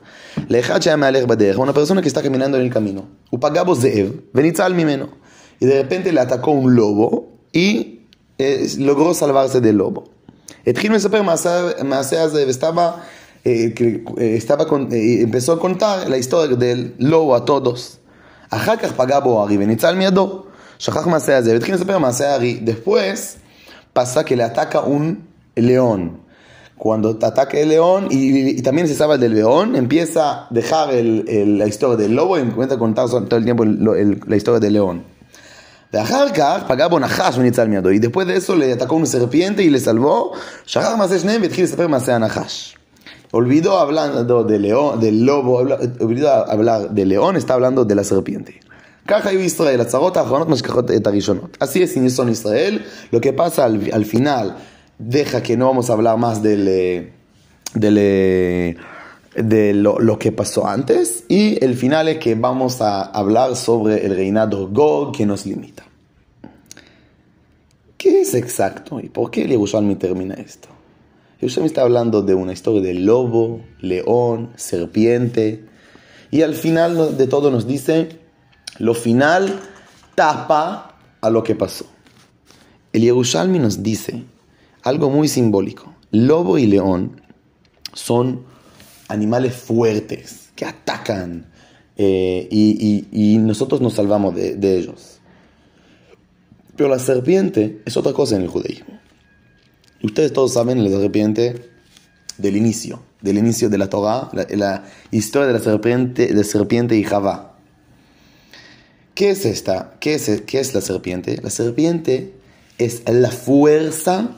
לאחד 0.50 0.82
שהיה 0.82 0.96
מהלך 0.96 1.26
בדרך, 1.26 1.58
הוא 1.58 1.72
פרסונה 1.72 2.02
כסתקה 2.02 2.30
מננדו 2.30 2.58
אל 2.58 2.70
קמינו. 2.70 3.02
הוא 3.30 3.40
פגע 3.42 3.64
בו 3.64 3.76
זאב, 3.76 4.12
וניצל 4.36 4.74
ממנו. 4.74 5.06
ידרפנטה 5.62 6.12
להטקו 6.12 6.64
un 6.64 6.80
lobo, 6.80 7.16
y 7.56 7.84
logró 8.80 9.14
salvarse 9.20 9.60
דה 9.60 9.72
לובו. 9.72 10.04
התחיל 10.68 10.96
לספר 10.96 11.22
מעשה 11.84 12.24
הזה, 12.24 12.46
וסתבה... 12.48 12.92
estaba 13.44 14.64
פסול 15.32 15.60
קונטר, 15.60 16.04
a 16.04 16.06
contar 16.06 16.10
la 16.10 16.18
historia 16.18 16.56
del 16.56 17.04
lobo 17.04 17.80
אחר 18.50 18.76
כך 18.76 18.92
פגע 18.92 19.20
בו 19.20 19.42
הארי 19.42 19.58
וניצל 19.58 19.96
מידו. 19.96 20.44
שכח 20.80 21.08
מעשה 21.08 21.38
הזה 21.38 21.54
והתחיל 21.54 21.76
לספר 21.76 21.98
מעשה 21.98 22.32
הארי. 22.32 22.60
דפואס, 22.64 23.38
pasa 23.94 24.24
que 24.24 24.36
le 24.36 24.44
ataca 24.44 24.82
un 24.82 25.28
león. 25.56 26.22
Cuando 26.78 27.18
ataca 27.22 27.60
el 27.60 27.70
león 27.70 28.08
y, 28.10 28.60
también 28.64 28.88
se 28.88 28.96
sabe 28.96 29.20
del 29.20 29.36
león, 29.36 29.76
empieza 29.76 30.32
a 30.32 30.48
dejar 30.50 30.90
la 30.94 31.68
historia 31.68 31.96
del 31.96 32.16
lobo 32.16 32.38
y 32.38 32.42
empieza 32.42 32.74
a 32.74 32.80
contar 32.80 33.08
todo 33.08 33.38
el 33.38 33.44
tiempo 33.44 33.66
la 33.66 34.36
historia 34.36 34.60
del 34.60 34.74
león. 34.74 35.04
Y 35.92 38.00
después 38.00 38.26
de 38.26 38.38
eso 38.38 38.56
le 38.56 38.74
atacó 38.74 38.96
una 38.96 39.06
serpiente 39.06 39.62
y 39.62 39.70
le 39.70 39.80
salvó. 39.80 40.32
Olvidó 43.32 43.78
hablando 43.78 44.44
de 44.44 44.60
león, 44.60 45.00
del 45.00 45.26
lobo, 45.26 45.58
olvidó 46.00 46.32
hablar 46.32 46.90
de 46.90 47.06
león, 47.06 47.36
está 47.36 47.54
hablando 47.54 47.86
de 47.86 47.96
la 47.96 48.04
serpiente. 48.04 48.60
Así 51.60 51.82
es 51.82 51.94
son 52.14 52.30
Israel. 52.30 52.86
Lo 53.12 53.20
que 53.20 53.34
pasa 53.34 53.66
al, 53.66 54.06
final 54.06 54.58
deja 54.98 55.44
que 55.44 55.58
no 55.58 55.68
vamos 55.68 55.90
a 55.90 55.94
hablar 55.94 56.18
más 56.18 56.42
del, 56.42 56.68
eh, 56.68 57.12
eh, 57.82 58.76
de 59.36 59.74
lo, 59.74 60.18
que 60.18 60.32
pasó 60.32 60.66
antes. 60.66 61.26
Y 61.28 61.64
el 61.64 61.76
final 61.76 62.08
es 62.08 62.20
que 62.20 62.36
vamos 62.36 62.82
a 62.82 63.02
hablar 63.02 63.56
sobre 63.56 64.06
el 64.06 64.16
reinado 64.16 64.70
Gog 64.70 65.12
que 65.16 65.26
nos 65.26 65.46
limita. 65.46 65.84
¿Qué 67.98 68.22
es 68.22 68.34
exacto 68.34 69.00
y 69.00 69.10
por 69.10 69.30
qué 69.30 69.44
el 69.44 69.50
Yerushalmi 69.50 69.96
termina 69.96 70.36
esto? 70.36 70.70
Yerushalmi 71.42 71.68
está 71.68 71.82
hablando 71.82 72.22
de 72.22 72.34
una 72.34 72.54
historia 72.54 72.82
de 72.82 72.94
lobo, 72.94 73.62
león, 73.82 74.52
serpiente. 74.56 75.66
Y 76.32 76.44
al 76.44 76.56
final 76.56 77.18
de 77.18 77.28
todo 77.28 77.52
nos 77.52 77.68
dice 77.68 78.21
lo 78.82 78.96
final 78.96 79.60
tapa 80.16 80.98
a 81.22 81.30
lo 81.30 81.44
que 81.44 81.54
pasó. 81.54 81.86
El 82.92 83.04
Yerushalmi 83.04 83.60
nos 83.60 83.84
dice 83.84 84.24
algo 84.82 85.12
muy 85.12 85.28
simbólico. 85.28 85.94
Lobo 86.10 86.58
y 86.58 86.66
león 86.66 87.22
son 87.94 88.44
animales 89.08 89.54
fuertes 89.54 90.50
que 90.56 90.66
atacan 90.66 91.46
eh, 91.96 92.48
y, 92.50 93.38
nosotros 93.38 93.82
nos 93.82 93.94
salvamos 93.94 94.34
de, 94.36 94.78
ellos. 94.78 95.20
Pero 96.76 96.90
la 96.90 96.98
serpiente 96.98 97.84
es 97.86 97.96
otra 97.98 98.14
cosa 98.14 98.36
en 98.36 98.42
el 98.42 98.48
judaísmo. 98.48 99.00
Ustedes 100.02 100.34
todos 100.34 100.54
saben 100.54 100.84
la 100.84 100.90
serpiente 100.90 101.70
del 102.40 102.58
inicio, 102.58 103.04
del 103.22 103.38
inicio 103.38 103.70
de 103.70 103.78
la 103.78 103.90
Torah, 103.90 104.32
la, 104.34 104.86
historia 105.12 105.48
de 105.48 105.54
la 105.54 105.60
serpiente, 105.60 106.34
de 106.34 106.44
serpiente 106.44 106.96
y 106.98 107.04
Javá. 107.04 107.51
¿Qué 109.22 109.30
es 109.30 109.46
esta? 109.46 109.94
¿Qué 110.00 110.16
es, 110.16 110.42
¿Qué 110.48 110.60
es 110.60 110.74
la 110.74 110.82
serpiente? 110.82 111.40
La 111.44 111.52
serpiente 111.52 112.34
es 112.80 113.04
la 113.08 113.30
fuerza 113.30 114.32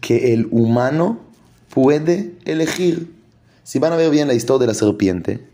que 0.00 0.34
el 0.34 0.48
humano 0.50 1.20
puede 1.72 2.34
elegir. 2.46 3.14
Si 3.62 3.78
van 3.78 3.92
a 3.92 3.96
ver 3.96 4.10
bien 4.10 4.26
la 4.26 4.34
historia 4.34 4.62
de 4.62 4.72
la 4.72 4.74
serpiente, 4.74 5.46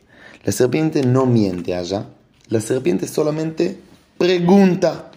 la 0.46 0.52
serpiente 0.52 1.02
no 1.02 1.26
miente 1.26 1.74
allá. 1.74 2.07
La 2.48 2.62
serpiente 2.62 3.07
solamente 3.07 3.76
pregunta. 4.16 5.11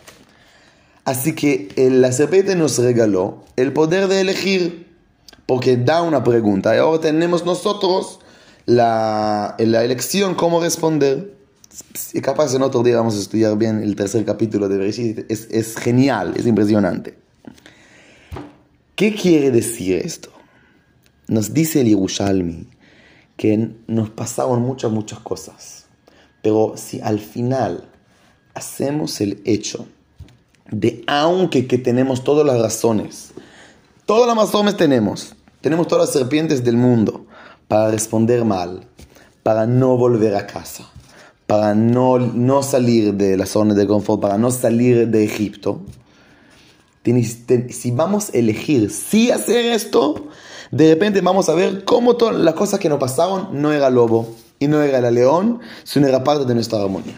Así 1.06 1.36
que 1.36 1.70
eh, 1.78 1.90
la 1.90 2.12
serpiente 2.12 2.58
nos 2.58 2.80
regaló 2.80 3.46
el 3.56 3.72
poder 3.72 4.10
de 4.10 4.20
elegir, 4.20 4.90
porque 5.46 5.78
da 5.78 6.02
una 6.02 6.26
pregunta 6.26 6.76
y 6.76 6.80
ahora 6.80 7.00
tenemos 7.00 7.46
nosotros 7.46 8.20
la, 8.66 9.56
la 9.58 9.86
elección 9.86 10.36
cómo 10.36 10.60
responder. 10.60 11.39
Y 12.14 12.22
capaz 12.22 12.54
en 12.54 12.62
otro 12.62 12.84
día 12.84 12.98
vamos 12.98 13.16
a 13.16 13.20
estudiar 13.20 13.58
bien 13.58 13.82
el 13.82 13.96
tercer 13.96 14.26
capítulo 14.26 14.68
de 14.68 14.78
Bereshit. 14.78 15.32
Es, 15.32 15.48
es 15.52 15.76
genial, 15.76 16.34
es 16.36 16.46
impresionante. 16.46 17.18
¿Qué 18.96 19.16
quiere 19.16 19.52
decir 19.52 19.96
esto? 19.96 20.30
Nos 21.28 21.54
dice 21.54 21.82
el 21.82 21.88
Yerushalmi 21.88 22.68
que 23.38 23.72
nos 23.88 24.10
pasaron 24.10 24.62
muchas, 24.62 24.92
muchas 24.92 25.20
cosas. 25.20 25.86
Pero 26.42 26.74
si 26.76 27.00
al 27.00 27.20
final 27.20 27.88
hacemos 28.54 29.22
el 29.22 29.42
hecho 29.46 29.88
de 30.70 31.04
aunque 31.08 31.66
que 31.66 31.78
tenemos 31.78 32.24
todas 32.24 32.46
las 32.46 32.60
razones, 32.60 33.32
todas 34.06 34.28
las 34.28 34.46
razones 34.46 34.76
tenemos, 34.76 35.36
tenemos 35.62 35.88
todas 35.88 36.08
las 36.08 36.14
serpientes 36.14 36.64
del 36.64 36.76
mundo 36.76 37.26
para 37.68 37.92
responder 37.92 38.44
mal, 38.44 38.86
para 39.44 39.66
no 39.66 39.96
volver 39.98 40.36
a 40.36 40.46
casa, 40.46 40.90
para 41.50 41.74
no, 41.74 42.20
no 42.20 42.62
salir 42.62 43.16
de 43.16 43.36
la 43.36 43.48
zona 43.48 43.74
de 43.74 43.88
confort, 43.88 44.22
para 44.22 44.38
no 44.38 44.52
salir 44.52 45.08
de 45.08 45.24
Egipto. 45.24 45.82
Si 47.72 47.90
vamos 47.90 48.30
a 48.30 48.38
elegir 48.38 48.92
si 48.92 49.32
hacer 49.32 49.66
esto, 49.66 50.28
de 50.70 50.90
repente 50.90 51.22
vamos 51.22 51.50
a 51.50 51.56
ver 51.56 51.86
cómo 51.86 52.18
todas 52.18 52.36
las 52.36 52.54
cosas 52.54 52.80
que 52.80 52.88
nos 52.88 53.00
pasaron 53.00 53.60
no 53.60 53.74
era 53.74 53.90
lobo 53.90 54.36
y 54.60 54.68
no 54.68 54.84
era 54.84 55.00
el 55.00 55.16
león, 55.16 55.60
sino 55.84 56.06
era 56.06 56.24
parte 56.24 56.46
de 56.46 56.54
nuestra 56.54 56.84
armonía. 56.84 57.16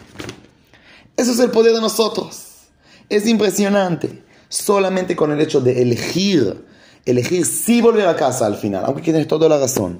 Eso 1.17 1.33
es 1.33 1.39
el 1.39 1.51
poder 1.51 1.73
de 1.73 1.81
nosotros. 1.81 2.69
Es 3.09 3.27
impresionante. 3.27 4.23
Solamente 4.47 5.13
con 5.13 5.33
el 5.33 5.41
hecho 5.41 5.59
de 5.59 5.81
elegir, 5.81 6.65
elegir 7.05 7.45
si 7.45 7.81
volver 7.81 8.07
a 8.07 8.15
casa 8.15 8.45
al 8.45 8.55
final, 8.55 8.85
aunque 8.85 9.01
tienes 9.01 9.27
toda 9.27 9.49
la 9.49 9.59
razón. 9.59 9.99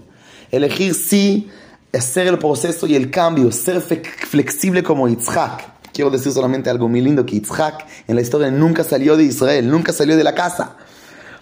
Elegir 0.51 0.93
si 0.93 1.49
hacer 1.93 2.27
el 2.27 2.38
proceso 2.38 2.88
y 2.88 2.95
el 2.95 3.12
cambio, 3.12 3.51
ser 3.51 3.82
flexible 3.82 4.84
como 4.84 5.08
Yitzhak. 5.08 5.91
Quiero 5.91 6.10
decir 6.10 6.32
solamente 6.32 6.69
algo 6.69 6.88
muy 6.88 7.01
lindo, 7.01 7.25
que 7.25 7.36
Yitzhak 7.36 7.86
en 8.08 8.15
la 8.15 8.21
historia 8.21 8.49
nunca 8.49 8.84
salió 8.84 9.17
de 9.17 9.25
Israel, 9.25 9.69
nunca 9.69 9.91
salió 9.91 10.15
de 10.15 10.23
la 10.23 10.34
casa. 10.34 10.77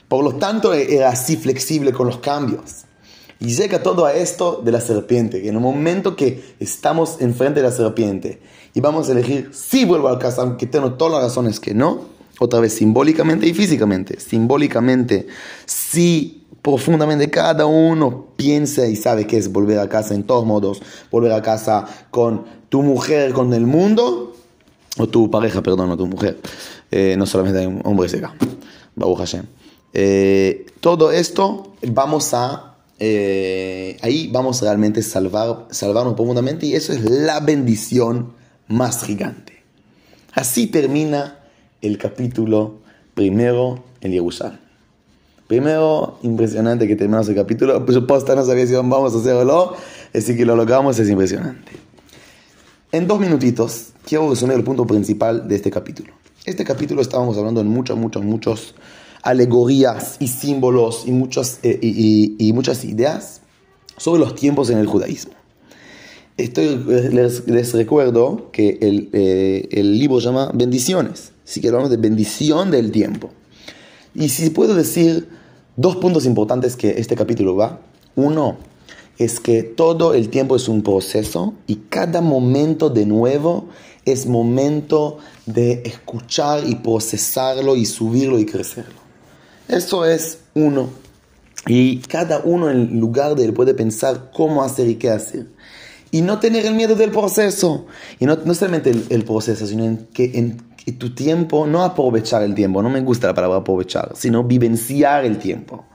Por 0.08 0.24
lo 0.24 0.36
tanto, 0.36 0.74
era 0.74 1.10
así 1.10 1.38
flexible 1.38 1.94
con 1.94 2.08
los 2.08 2.18
cambios. 2.18 2.86
Y 3.40 3.56
llega 3.56 3.82
todo 3.82 4.06
a 4.06 4.14
esto 4.14 4.62
de 4.66 4.72
la 4.72 4.82
serpiente, 4.82 5.42
que 5.42 5.48
en 5.48 5.56
el 5.56 5.62
momento 5.62 6.16
que 6.16 6.56
estamos 6.60 7.22
enfrente 7.22 7.62
de 7.62 7.68
la 7.70 7.72
serpiente 7.72 8.42
y 8.74 8.82
vamos 8.82 9.08
a 9.08 9.14
elegir 9.14 9.52
si 9.54 9.86
vuelvo 9.86 10.10
a 10.10 10.20
casa, 10.20 10.42
aunque 10.42 10.66
tengo 10.66 10.94
todas 10.94 11.14
las 11.14 11.24
razones 11.24 11.60
que 11.60 11.74
no, 11.74 12.19
otra 12.40 12.60
vez 12.60 12.74
simbólicamente 12.74 13.48
y 13.48 13.54
físicamente. 13.54 14.20
Simbólicamente, 14.20 15.28
si 15.66 16.48
profundamente 16.62 17.30
cada 17.30 17.66
uno 17.66 18.28
piensa 18.36 18.88
y 18.88 18.96
sabe 18.96 19.28
que 19.28 19.38
es 19.38 19.52
volver 19.52 19.80
a 19.80 19.88
casa 19.88 20.14
en 20.14 20.24
todos 20.24 20.46
modos, 20.46 20.82
volver 21.12 21.32
a 21.34 21.42
casa 21.42 21.86
con 22.12 22.46
tu 22.70 22.82
mujer, 22.82 23.34
con 23.34 23.54
el 23.54 23.66
mundo, 23.66 24.36
o 24.98 25.08
tu 25.08 25.30
pareja, 25.32 25.62
perdón, 25.62 25.92
o 25.92 25.98
tu 25.98 26.08
mujer. 26.08 26.40
Eh, 26.92 27.16
no 27.18 27.26
solamente 27.26 27.60
hay 27.60 27.66
un 27.68 27.82
hombre 27.84 28.10
acá. 28.18 28.36
Baruch 28.96 29.18
Hashem. 29.20 29.46
Eh, 29.94 30.66
todo 30.82 31.12
esto 31.12 31.74
vamos 31.82 32.34
a, 32.34 32.76
eh, 33.00 33.98
ahí 34.02 34.30
vamos 34.32 34.62
realmente 34.62 35.02
salvar, 35.02 35.68
salvarnos 35.72 36.16
profundamente 36.16 36.66
y 36.66 36.76
eso 36.76 36.94
es 36.94 37.02
la 37.04 37.40
bendición 37.40 38.34
más 38.68 39.04
gigante. 39.04 39.64
Así 40.34 40.68
termina 40.68 41.39
el 41.82 41.98
capítulo 41.98 42.80
primero 43.14 43.84
en 44.02 44.12
Yerushalayim. 44.12 44.60
Primero, 45.48 46.20
impresionante 46.22 46.88
que 46.88 46.96
terminamos 46.96 47.28
el 47.28 47.36
capítulo. 47.36 47.84
Por 47.84 47.94
supuesto, 47.94 48.36
no 48.36 48.46
sabía 48.46 48.68
si 48.68 48.74
vamos 48.74 49.16
a 49.16 49.18
hacerlo, 49.18 49.76
así 50.14 50.38
que 50.38 50.46
lo 50.46 50.56
logramos, 50.56 51.00
es 51.00 51.10
impresionante. 51.10 51.72
En 52.92 53.08
dos 53.08 53.20
minutitos, 53.20 53.94
quiero 54.06 54.30
resumir 54.30 54.58
el 54.58 54.64
punto 54.64 54.86
principal 54.86 55.48
de 55.48 55.56
este 55.56 55.72
capítulo. 55.72 56.14
Este 56.46 56.64
capítulo 56.64 57.02
estábamos 57.02 57.38
hablando 57.38 57.62
en 57.62 57.68
muchos, 57.68 57.98
muchos, 57.98 58.24
muchos 58.24 58.76
alegorías 59.22 60.18
y 60.20 60.28
símbolos 60.28 61.04
y 61.06 61.12
muchas, 61.12 61.60
eh, 61.64 61.80
y, 61.82 62.54
muchas 62.54 62.86
ideas 62.86 63.42
sobre 63.98 64.20
los 64.20 64.36
tiempos 64.36 64.70
en 64.70 64.78
el 64.78 64.88
judaísmo. 64.88 65.34
Estoy, 66.40 66.78
les, 67.12 67.74
recuerdo 67.74 68.50
que 68.52 68.78
el, 68.82 69.10
eh, 69.14 69.68
el, 69.72 70.00
libro 70.00 70.20
se 70.20 70.28
llama 70.28 70.52
Bendiciones, 70.54 71.32
así 71.46 71.60
que 71.60 71.68
hablamos 71.68 71.90
de 71.90 71.98
bendición 71.98 72.72
del 72.72 72.92
tiempo. 72.92 73.30
Y 74.16 74.30
si 74.30 74.50
puedo 74.50 74.74
decir 74.74 75.28
dos 75.80 75.96
puntos 75.96 76.26
importantes 76.26 76.76
que 76.76 76.90
este 77.00 77.16
capítulo 77.16 77.56
va. 77.56 77.80
Uno 78.18 78.58
es 79.18 79.40
que 79.40 79.64
todo 79.64 80.14
el 80.14 80.28
tiempo 80.28 80.58
es 80.58 80.68
un 80.68 80.84
proceso 80.84 81.54
y 81.68 81.76
cada 81.90 82.20
momento 82.20 82.90
de 82.90 83.06
nuevo 83.06 83.70
es 84.04 84.26
momento 84.26 85.20
de 85.46 85.82
escuchar 85.86 86.68
y 86.68 86.76
procesarlo 86.76 87.78
y 87.78 87.86
subirlo 87.86 88.40
y 88.40 88.46
crecerlo. 88.46 89.00
Eso 89.70 90.04
es 90.04 90.40
uno. 90.54 90.90
Y 91.66 92.00
cada 92.00 92.40
uno 92.40 92.70
en 92.70 93.00
lugar 93.00 93.36
de 93.36 93.46
él 93.46 93.54
puede 93.54 93.74
pensar 93.74 94.32
cómo 94.36 94.64
hacer 94.64 94.90
y 94.90 94.96
qué 94.96 95.12
hacer. 95.12 95.48
Y 96.12 96.22
no 96.22 96.40
tener 96.40 96.66
el 96.66 96.74
miedo 96.74 96.96
del 96.96 97.12
proceso. 97.12 97.86
Y 98.20 98.26
no, 98.26 98.38
no 98.44 98.54
solamente 98.54 98.92
el, 99.10 99.24
proceso, 99.24 99.68
sino 99.68 99.86
en 99.86 100.08
que 100.14 100.38
en 100.38 100.58
tu 100.98 101.14
tiempo, 101.14 101.68
no 101.68 101.84
aprovechar 101.84 102.42
el 102.42 102.56
tiempo, 102.56 102.82
no 102.82 102.90
me 102.90 103.02
gusta 103.02 103.28
la 103.28 103.34
palabra 103.36 103.58
aprovechar, 103.58 104.14
sino 104.16 104.44
vivenciar 104.44 105.24
el 105.26 105.38
tiempo. 105.38 105.86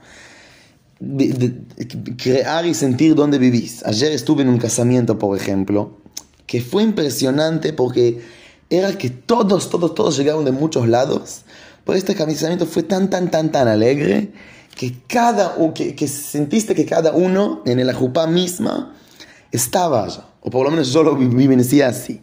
crear 2.17 2.65
y 2.65 2.73
sentir 2.73 3.15
dónde 3.15 3.37
vivís. 3.37 3.85
Ayer 3.85 4.11
estuve 4.13 4.43
en 4.43 4.49
un 4.49 4.57
casamiento, 4.57 5.19
por 5.19 5.37
ejemplo, 5.37 5.97
que 6.45 6.61
fue 6.61 6.83
impresionante 6.83 7.73
porque 7.73 8.21
era 8.69 8.97
que 8.97 9.09
todos, 9.09 9.69
todos, 9.69 9.93
todos 9.95 10.17
llegaron 10.17 10.45
de 10.45 10.51
muchos 10.51 10.87
lados 10.87 11.43
por 11.85 11.95
este 11.95 12.15
casamiento 12.15 12.65
fue 12.65 12.83
tan, 12.83 13.09
tan, 13.09 13.31
tan, 13.31 13.51
tan 13.51 13.67
alegre 13.67 14.31
que, 14.75 14.97
cada, 15.07 15.55
que, 15.73 15.95
que 15.95 16.07
sentiste 16.07 16.75
que 16.75 16.85
cada 16.85 17.13
uno 17.13 17.61
en 17.65 17.79
el 17.79 17.89
ajupá 17.89 18.27
misma 18.27 18.95
estaba 19.55 20.03
allá. 20.03 20.25
O 20.41 20.49
por 20.49 20.65
lo 20.65 20.71
menos 20.71 20.91
yo 20.93 21.03
lo 21.03 21.15
vivencié 21.15 21.83
así. 21.83 22.21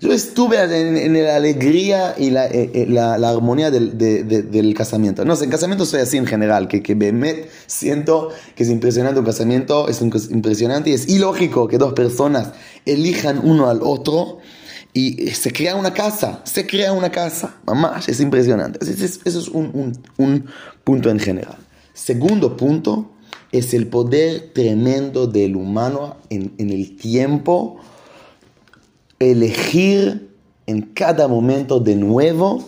Yo 0.00 0.12
estuve 0.12 0.58
en, 0.62 1.14
la 1.14 1.36
alegría 1.36 2.14
y 2.18 2.30
la, 2.30 2.46
eh, 2.46 2.70
eh, 2.74 2.86
la, 2.88 3.14
armonía 3.14 3.70
del, 3.70 3.96
del, 3.96 4.74
casamiento. 4.74 5.24
No 5.24 5.34
sé, 5.34 5.44
en 5.44 5.50
casamiento 5.50 5.86
soy 5.86 6.00
así 6.00 6.18
en 6.18 6.26
general, 6.26 6.68
que, 6.68 6.82
que 6.82 6.94
me 6.94 7.46
siento 7.66 8.28
que 8.54 8.64
es 8.64 8.68
impresionante 8.68 9.18
un 9.18 9.24
casamiento, 9.24 9.88
es 9.88 10.02
impresionante 10.02 10.90
y 10.90 10.92
es 10.92 11.08
ilógico 11.08 11.68
que 11.68 11.78
dos 11.78 11.94
personas 11.94 12.52
elijan 12.84 13.40
uno 13.42 13.70
al 13.70 13.80
otro 13.82 14.40
y 14.92 15.28
se 15.28 15.52
crea 15.52 15.74
una 15.74 15.94
casa, 15.94 16.42
se 16.44 16.66
crea 16.66 16.92
una 16.92 17.10
casa. 17.10 17.56
Mamá, 17.64 18.00
es 18.06 18.20
impresionante. 18.20 18.80
Eso 18.82 19.38
es 19.38 19.48
un, 19.48 19.70
un, 19.72 19.98
un 20.18 20.44
punto 20.84 21.08
en 21.08 21.18
general. 21.18 21.56
Segundo 21.94 22.56
punto 22.56 23.13
es 23.54 23.72
el 23.72 23.86
poder 23.86 24.50
tremendo 24.52 25.28
del 25.28 25.54
humano 25.54 26.16
en, 26.28 26.52
el 26.58 26.96
tiempo 26.96 27.76
elegir 29.20 30.34
en 30.66 30.82
cada 30.82 31.28
momento 31.28 31.78
de 31.78 31.94
nuevo 31.94 32.64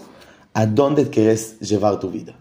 a 0.54 0.64
dónde 0.64 1.10
quieres 1.10 1.58
llevar 1.58 1.98
tu 1.98 2.10
vida. 2.10 2.36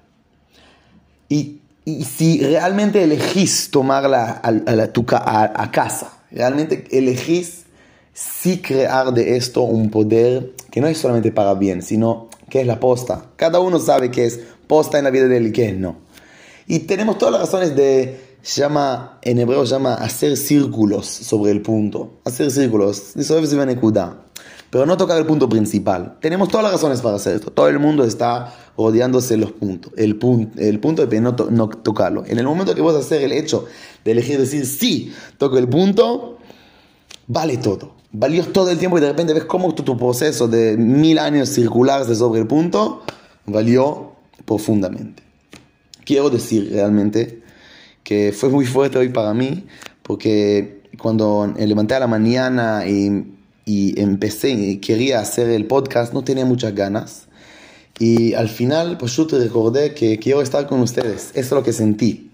Y, 1.27 1.61
si 2.03 2.39
realmente 2.39 3.03
elegís 3.03 3.69
tomarla 3.71 4.41
a, 4.43 5.61
a, 5.63 5.71
casa, 5.71 6.13
realmente 6.31 6.83
elegís 6.91 7.63
sí 8.13 8.59
crear 8.59 9.11
de 9.11 9.37
esto 9.37 9.61
un 9.61 9.89
poder 9.89 10.53
que 10.71 10.81
no 10.81 10.87
es 10.87 10.99
solamente 10.99 11.31
para 11.31 11.55
bien, 11.55 11.81
sino 11.81 12.29
que 12.49 12.61
es 12.61 12.67
la 12.67 12.79
posta. 12.79 13.25
Cada 13.37 13.59
uno 13.59 13.79
sabe 13.79 14.11
que 14.11 14.25
es 14.25 14.39
posta 14.67 14.99
en 14.99 15.03
la 15.03 15.09
vida 15.09 15.27
de 15.27 15.37
él 15.37 15.47
y 15.47 15.51
que 15.51 15.69
es 15.69 15.75
no. 15.75 15.97
Y 16.67 16.79
tenemos 16.79 17.17
todas 17.19 17.33
las 17.33 17.41
razones 17.41 17.75
de 17.75 18.24
llama, 18.45 19.19
en 19.23 19.39
hebreo 19.39 19.63
llama 19.63 19.95
hacer 19.95 20.37
círculos 20.37 21.07
sobre 21.07 21.51
el 21.51 21.61
punto. 21.61 22.19
Hacer 22.23 22.51
círculos, 22.51 23.13
pero 24.69 24.85
no 24.85 24.97
tocar 24.97 25.17
el 25.17 25.25
punto 25.25 25.47
principal. 25.49 26.17
Tenemos 26.19 26.49
todas 26.49 26.63
las 26.63 26.73
razones 26.73 27.01
para 27.01 27.15
hacer 27.15 27.35
esto. 27.35 27.51
Todo 27.51 27.69
el 27.69 27.79
mundo 27.79 28.03
está 28.03 28.53
rodeándose 28.77 29.37
los 29.37 29.51
puntos. 29.51 29.93
El, 29.95 30.17
punto, 30.17 30.59
el 30.59 30.79
punto 30.79 31.05
de 31.05 31.21
no, 31.21 31.35
no 31.49 31.69
tocarlo. 31.69 32.23
En 32.25 32.39
el 32.39 32.45
momento 32.45 32.75
que 32.75 32.81
vos 32.81 32.95
hacer 32.95 33.21
el 33.23 33.31
hecho 33.31 33.65
de 34.03 34.11
elegir 34.11 34.37
decir 34.37 34.65
sí, 34.65 35.13
toco 35.37 35.57
el 35.57 35.67
punto, 35.67 36.37
vale 37.27 37.57
todo. 37.57 37.95
Valió 38.11 38.45
todo 38.47 38.69
el 38.69 38.77
tiempo 38.77 38.97
y 38.97 39.01
de 39.01 39.07
repente 39.07 39.33
ves 39.33 39.45
cómo 39.45 39.73
tu, 39.73 39.83
tu 39.83 39.97
proceso 39.97 40.47
de 40.47 40.77
mil 40.77 41.19
años 41.19 41.49
circulares 41.49 42.17
sobre 42.17 42.41
el 42.41 42.47
punto 42.47 43.01
valió 43.45 44.13
profundamente. 44.45 45.23
Quiero 46.03 46.29
decir 46.29 46.69
realmente 46.71 47.44
que 48.05 48.31
fue 48.31 48.47
muy 48.49 48.65
fuerte 48.65 48.97
hoy 48.97 49.09
para 49.09 49.33
mí, 49.33 49.65
porque 50.03 50.83
cuando 50.97 51.53
levanté 51.57 51.95
a 51.95 51.99
la 51.99 52.07
mañana 52.07 52.87
y, 52.87 53.33
y 53.65 53.99
empecé 53.99 54.51
y 54.51 54.77
quería 54.77 55.19
hacer 55.19 55.49
el 55.49 55.65
podcast, 55.65 56.13
no 56.13 56.23
tenía 56.23 56.45
muchas 56.45 56.73
ganas. 56.73 57.27
Y 57.99 58.33
al 58.33 58.47
final, 58.47 58.97
pues 58.97 59.15
yo 59.15 59.25
te 59.25 59.39
recordé 59.39 59.93
que 59.93 60.19
quiero 60.19 60.41
estar 60.41 60.67
con 60.67 60.81
ustedes. 60.81 61.31
Eso 61.31 61.39
es 61.39 61.51
lo 61.51 61.63
que 61.63 61.73
sentí. 61.73 62.29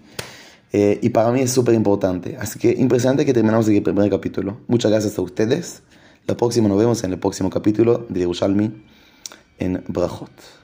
Eh, 0.72 0.98
y 1.02 1.10
para 1.10 1.30
mí 1.32 1.40
es 1.40 1.50
súper 1.50 1.74
importante. 1.74 2.36
Así 2.38 2.58
que 2.58 2.70
impresionante 2.70 3.24
que 3.24 3.32
terminamos 3.32 3.68
el 3.68 3.82
primer 3.82 4.10
capítulo. 4.10 4.58
Muchas 4.68 4.90
gracias 4.90 5.18
a 5.18 5.22
ustedes. 5.22 5.82
La 6.26 6.36
próxima 6.36 6.68
nos 6.68 6.78
vemos 6.78 7.02
en 7.04 7.12
el 7.12 7.18
próximo 7.18 7.50
capítulo 7.50 8.06
de 8.08 8.20
Yerushalmi 8.20 8.72
en 9.58 9.84
Brachot. 9.88 10.61